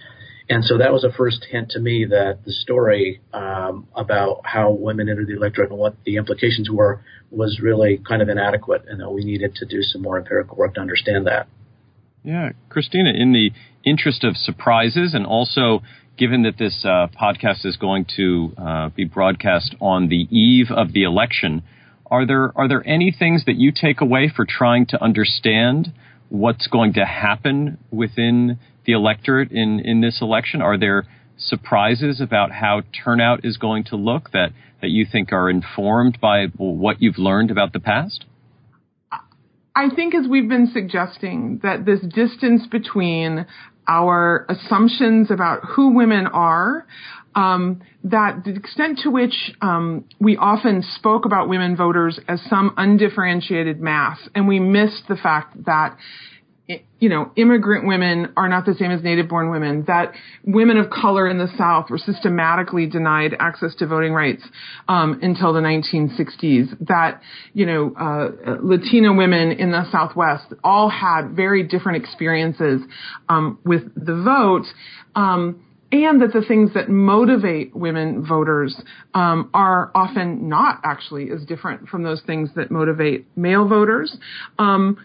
And 0.50 0.64
so 0.66 0.78
that 0.78 0.92
was 0.92 1.06
a 1.06 1.12
first 1.12 1.46
hint 1.50 1.70
to 1.72 1.80
me 1.80 2.06
that 2.06 2.40
the 2.46 2.52
story 2.52 3.22
um, 3.34 3.88
about 3.96 4.42
how 4.44 4.72
women 4.72 5.08
entered 5.08 5.28
the 5.28 5.38
electorate 5.38 5.70
and 5.70 5.80
what 5.80 5.96
the 6.06 6.18
implications 6.18 6.70
were 6.70 7.02
was 7.32 7.62
really 7.62 8.02
kind 8.06 8.22
of 8.22 8.28
inadequate, 8.28 8.84
and 8.88 9.00
that 9.00 9.10
we 9.10 9.24
needed 9.24 9.56
to 9.56 9.66
do 9.66 9.82
some 9.82 10.02
more 10.02 10.18
empirical 10.18 10.58
work 10.58 10.76
to 10.76 10.82
understand 10.82 11.28
that. 11.28 11.48
Yeah, 12.24 12.52
Christina, 12.70 13.12
in 13.16 13.32
the 13.32 13.52
interest 13.84 14.24
of 14.24 14.36
surprises 14.36 15.14
and 15.14 15.26
also 15.26 15.82
given 16.18 16.44
that 16.44 16.58
this 16.58 16.86
uh, 16.86 17.08
podcast 17.20 17.66
is 17.66 17.76
going 17.78 18.06
to 18.18 18.54
uh, 18.58 18.90
be 18.90 19.04
broadcast 19.04 19.76
on 19.82 20.10
the 20.10 20.28
eve 20.30 20.68
of 20.70 20.94
the 20.94 21.04
election, 21.04 21.64
are 22.14 22.28
there 22.28 22.52
are 22.56 22.68
there 22.68 22.88
any 22.88 23.12
things 23.12 23.46
that 23.46 23.56
you 23.56 23.72
take 23.72 24.00
away 24.00 24.32
for 24.34 24.46
trying 24.46 24.86
to 24.86 25.04
understand 25.04 25.92
what's 26.30 26.68
going 26.68 26.94
to 26.94 27.04
happen 27.04 27.80
within 27.90 28.60
the 28.86 28.94
electorate 28.94 29.52
in 29.52 29.80
in 29.80 30.02
this 30.02 30.20
election? 30.22 30.62
Are 30.62 30.78
there 30.78 31.06
surprises 31.38 32.22
about 32.22 32.52
how 32.52 32.84
turnout 33.04 33.44
is 33.44 33.58
going 33.58 33.86
to 33.86 33.96
look 33.96 34.30
that 34.32 34.52
that 34.82 34.90
you 34.90 35.08
think 35.12 35.34
are 35.34 35.50
informed 35.50 36.20
by 36.22 36.46
what 36.58 37.02
you've 37.02 37.18
learned 37.18 37.50
about 37.50 37.74
the 37.74 37.80
past? 37.80 38.26
I 39.76 39.90
think, 39.96 40.14
as 40.14 40.28
we've 40.30 40.48
been 40.48 40.70
suggesting, 40.72 41.62
that 41.64 41.84
this 41.84 42.00
distance 42.02 42.68
between 42.68 43.48
our 43.88 44.46
assumptions 44.50 45.32
about 45.32 45.62
who 45.66 45.96
women 45.96 46.28
are, 46.28 46.86
um, 47.36 47.82
that 48.04 48.44
the 48.46 48.52
extent 48.52 49.00
to 49.04 49.10
which 49.10 49.54
um, 49.62 50.06
we 50.20 50.38
often 50.38 50.84
spoke 50.96 51.26
about 51.26 51.50
women 51.50 51.76
voters 51.76 52.20
as 52.28 52.42
some 52.50 52.74
undifferentiated 52.78 53.80
mass, 53.80 54.18
and 54.36 54.48
we 54.48 54.60
missed 54.60 55.08
the 55.08 55.16
fact 55.16 55.66
that 55.66 55.98
you 57.00 57.10
know, 57.10 57.32
immigrant 57.36 57.86
women 57.86 58.32
are 58.38 58.48
not 58.48 58.66
the 58.66 58.74
same 58.76 58.90
as 58.90 59.04
native 59.04 59.28
born 59.28 59.52
women, 59.52 59.84
that 59.88 60.14
women 60.46 60.78
of 60.78 60.90
color 60.90 61.28
in 61.28 61.38
the 61.38 61.50
South 61.58 61.90
were 61.90 61.98
systematically 61.98 62.88
denied 62.88 63.36
access 63.38 63.76
to 63.76 63.86
voting 63.86 64.14
rights 64.14 64.42
um, 64.88 65.20
until 65.22 65.52
the 65.52 65.60
1960s, 65.60 66.88
that, 66.88 67.22
you 67.54 67.66
know, 67.66 67.94
uh, 68.00 68.58
Latina 68.62 69.14
women 69.14 69.52
in 69.52 69.72
the 69.72 69.84
Southwest 69.92 70.46
all 70.64 70.90
had 70.90 71.32
very 71.32 71.64
different 71.64 72.02
experiences 72.02 72.82
um, 73.28 73.60
with 73.66 73.84
the 73.96 74.16
vote. 74.16 74.66
Um, 75.16 75.62
and 75.94 76.24
that 76.24 76.34
the 76.34 76.42
things 76.42 76.74
that 76.74 76.90
motivate 76.90 77.76
women 77.76 78.26
voters 78.26 78.76
um, 79.14 79.52
are 79.54 79.92
often 79.94 80.50
not 80.50 80.82
actually 80.84 81.30
as 81.30 81.46
different 81.46 81.88
from 81.88 82.02
those 82.02 82.22
things 82.26 82.50
that 82.56 82.72
motivate 82.72 83.28
male 83.38 83.68
voters. 83.68 84.18
Um, 84.58 84.98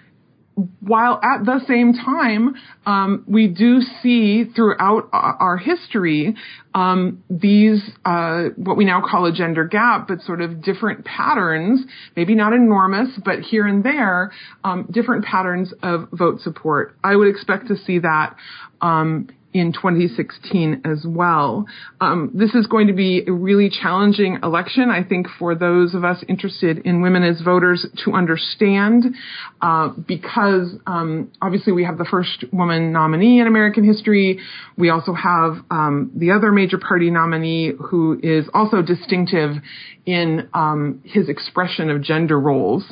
while 0.80 1.20
at 1.22 1.44
the 1.44 1.60
same 1.68 1.92
time, 1.92 2.54
um, 2.84 3.22
we 3.28 3.46
do 3.46 3.80
see 4.02 4.44
throughout 4.56 5.08
our 5.12 5.56
history 5.56 6.34
um, 6.74 7.22
these 7.30 7.80
uh, 8.04 8.44
what 8.56 8.76
we 8.76 8.84
now 8.84 9.00
call 9.00 9.26
a 9.26 9.32
gender 9.32 9.64
gap, 9.64 10.08
but 10.08 10.20
sort 10.22 10.40
of 10.40 10.62
different 10.62 11.04
patterns, 11.04 11.84
maybe 12.16 12.34
not 12.34 12.54
enormous, 12.54 13.08
but 13.24 13.40
here 13.40 13.68
and 13.68 13.84
there, 13.84 14.32
um, 14.64 14.88
different 14.90 15.24
patterns 15.24 15.72
of 15.82 16.08
vote 16.12 16.40
support. 16.40 16.96
I 17.04 17.14
would 17.14 17.28
expect 17.28 17.68
to 17.68 17.76
see 17.76 18.00
that 18.00 18.34
um, 18.80 19.28
in 19.54 19.72
2016 19.72 20.82
as 20.84 21.04
well. 21.06 21.66
Um, 22.00 22.30
this 22.34 22.54
is 22.54 22.66
going 22.66 22.86
to 22.88 22.92
be 22.92 23.24
a 23.26 23.32
really 23.32 23.70
challenging 23.70 24.38
election, 24.42 24.90
I 24.90 25.02
think, 25.02 25.26
for 25.38 25.54
those 25.54 25.94
of 25.94 26.04
us 26.04 26.22
interested 26.28 26.78
in 26.78 27.00
women 27.00 27.22
as 27.22 27.40
voters 27.40 27.86
to 28.04 28.12
understand, 28.12 29.06
uh, 29.62 29.88
because 30.06 30.74
um, 30.86 31.32
obviously 31.40 31.72
we 31.72 31.84
have 31.84 31.96
the 31.96 32.04
first 32.04 32.44
woman 32.52 32.92
nominee 32.92 33.40
in 33.40 33.46
American 33.46 33.84
history. 33.84 34.38
We 34.76 34.90
also 34.90 35.14
have 35.14 35.56
um, 35.70 36.10
the 36.14 36.30
other 36.30 36.52
major 36.52 36.78
party 36.78 37.10
nominee 37.10 37.72
who 37.90 38.20
is 38.22 38.46
also 38.52 38.82
distinctive 38.82 39.56
in 40.04 40.48
um, 40.54 41.02
his 41.04 41.28
expression 41.28 41.90
of 41.90 42.02
gender 42.02 42.40
roles, 42.40 42.84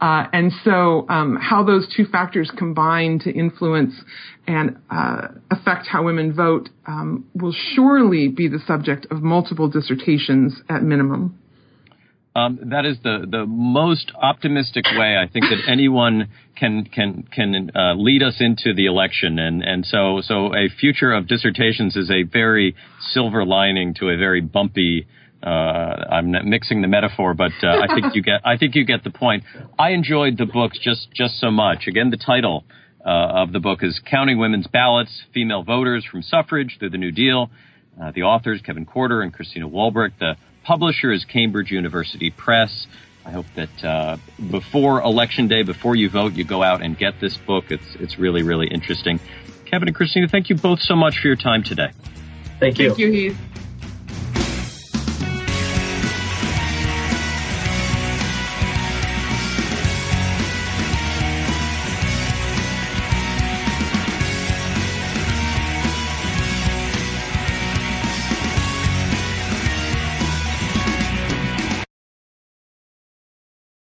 uh, 0.00 0.24
and 0.32 0.50
so 0.64 1.06
um, 1.08 1.36
how 1.36 1.62
those 1.62 1.86
two 1.94 2.06
factors 2.06 2.50
combine 2.56 3.18
to 3.18 3.30
influence 3.30 3.92
and 4.46 4.76
uh, 4.90 5.28
affect 5.50 5.86
how 5.86 6.01
women 6.02 6.34
vote 6.34 6.68
um, 6.86 7.26
will 7.34 7.54
surely 7.74 8.28
be 8.28 8.48
the 8.48 8.58
subject 8.66 9.06
of 9.10 9.22
multiple 9.22 9.68
dissertations 9.68 10.60
at 10.68 10.82
minimum. 10.82 11.38
Um, 12.34 12.58
that 12.70 12.86
is 12.86 12.96
the, 13.02 13.26
the 13.30 13.44
most 13.44 14.10
optimistic 14.14 14.86
way 14.96 15.16
I 15.16 15.30
think 15.30 15.46
that 15.50 15.68
anyone 15.70 16.30
can 16.56 16.84
can 16.84 17.24
can 17.24 17.70
uh, 17.74 17.94
lead 17.94 18.22
us 18.22 18.36
into 18.40 18.72
the 18.74 18.86
election, 18.86 19.38
and 19.38 19.62
and 19.62 19.84
so 19.84 20.20
so 20.22 20.54
a 20.54 20.68
future 20.80 21.12
of 21.12 21.26
dissertations 21.26 21.94
is 21.94 22.10
a 22.10 22.22
very 22.22 22.74
silver 23.12 23.44
lining 23.44 23.94
to 23.94 24.08
a 24.08 24.16
very 24.16 24.40
bumpy. 24.40 25.06
Uh, 25.42 25.48
I'm 25.48 26.30
mixing 26.48 26.82
the 26.82 26.88
metaphor, 26.88 27.34
but 27.34 27.52
uh, 27.62 27.82
I 27.82 27.94
think 27.94 28.14
you 28.14 28.22
get 28.22 28.40
I 28.46 28.56
think 28.56 28.76
you 28.76 28.86
get 28.86 29.04
the 29.04 29.10
point. 29.10 29.44
I 29.78 29.90
enjoyed 29.90 30.38
the 30.38 30.46
books 30.46 30.78
just 30.82 31.08
just 31.12 31.38
so 31.38 31.50
much. 31.50 31.86
Again, 31.86 32.10
the 32.10 32.16
title 32.16 32.64
of 33.04 33.52
the 33.52 33.60
book 33.60 33.82
is 33.82 34.00
Counting 34.04 34.38
Women's 34.38 34.66
Ballots, 34.66 35.22
Female 35.34 35.62
Voters 35.62 36.04
from 36.04 36.22
Suffrage 36.22 36.76
Through 36.78 36.90
the 36.90 36.98
New 36.98 37.10
Deal. 37.10 37.50
Uh, 38.00 38.10
the 38.12 38.22
authors, 38.22 38.60
Kevin 38.62 38.86
Corder 38.86 39.22
and 39.22 39.32
Christina 39.32 39.68
Wolbrecht. 39.68 40.18
The 40.18 40.36
publisher 40.64 41.12
is 41.12 41.24
Cambridge 41.24 41.70
University 41.70 42.30
Press. 42.30 42.86
I 43.24 43.30
hope 43.30 43.46
that 43.54 43.84
uh, 43.84 44.16
before 44.50 45.00
election 45.02 45.48
day, 45.48 45.62
before 45.62 45.94
you 45.94 46.08
vote, 46.08 46.32
you 46.32 46.44
go 46.44 46.62
out 46.62 46.82
and 46.82 46.96
get 46.96 47.20
this 47.20 47.36
book. 47.36 47.66
It's 47.70 47.94
it's 48.00 48.18
really 48.18 48.42
really 48.42 48.66
interesting. 48.66 49.20
Kevin 49.66 49.88
and 49.88 49.94
Christina, 49.94 50.28
thank 50.28 50.50
you 50.50 50.56
both 50.56 50.80
so 50.80 50.96
much 50.96 51.18
for 51.18 51.28
your 51.28 51.36
time 51.36 51.62
today. 51.62 51.92
Thank 52.58 52.78
you. 52.78 52.88
Thank 52.88 52.98
you, 52.98 53.12
Heath. 53.12 53.38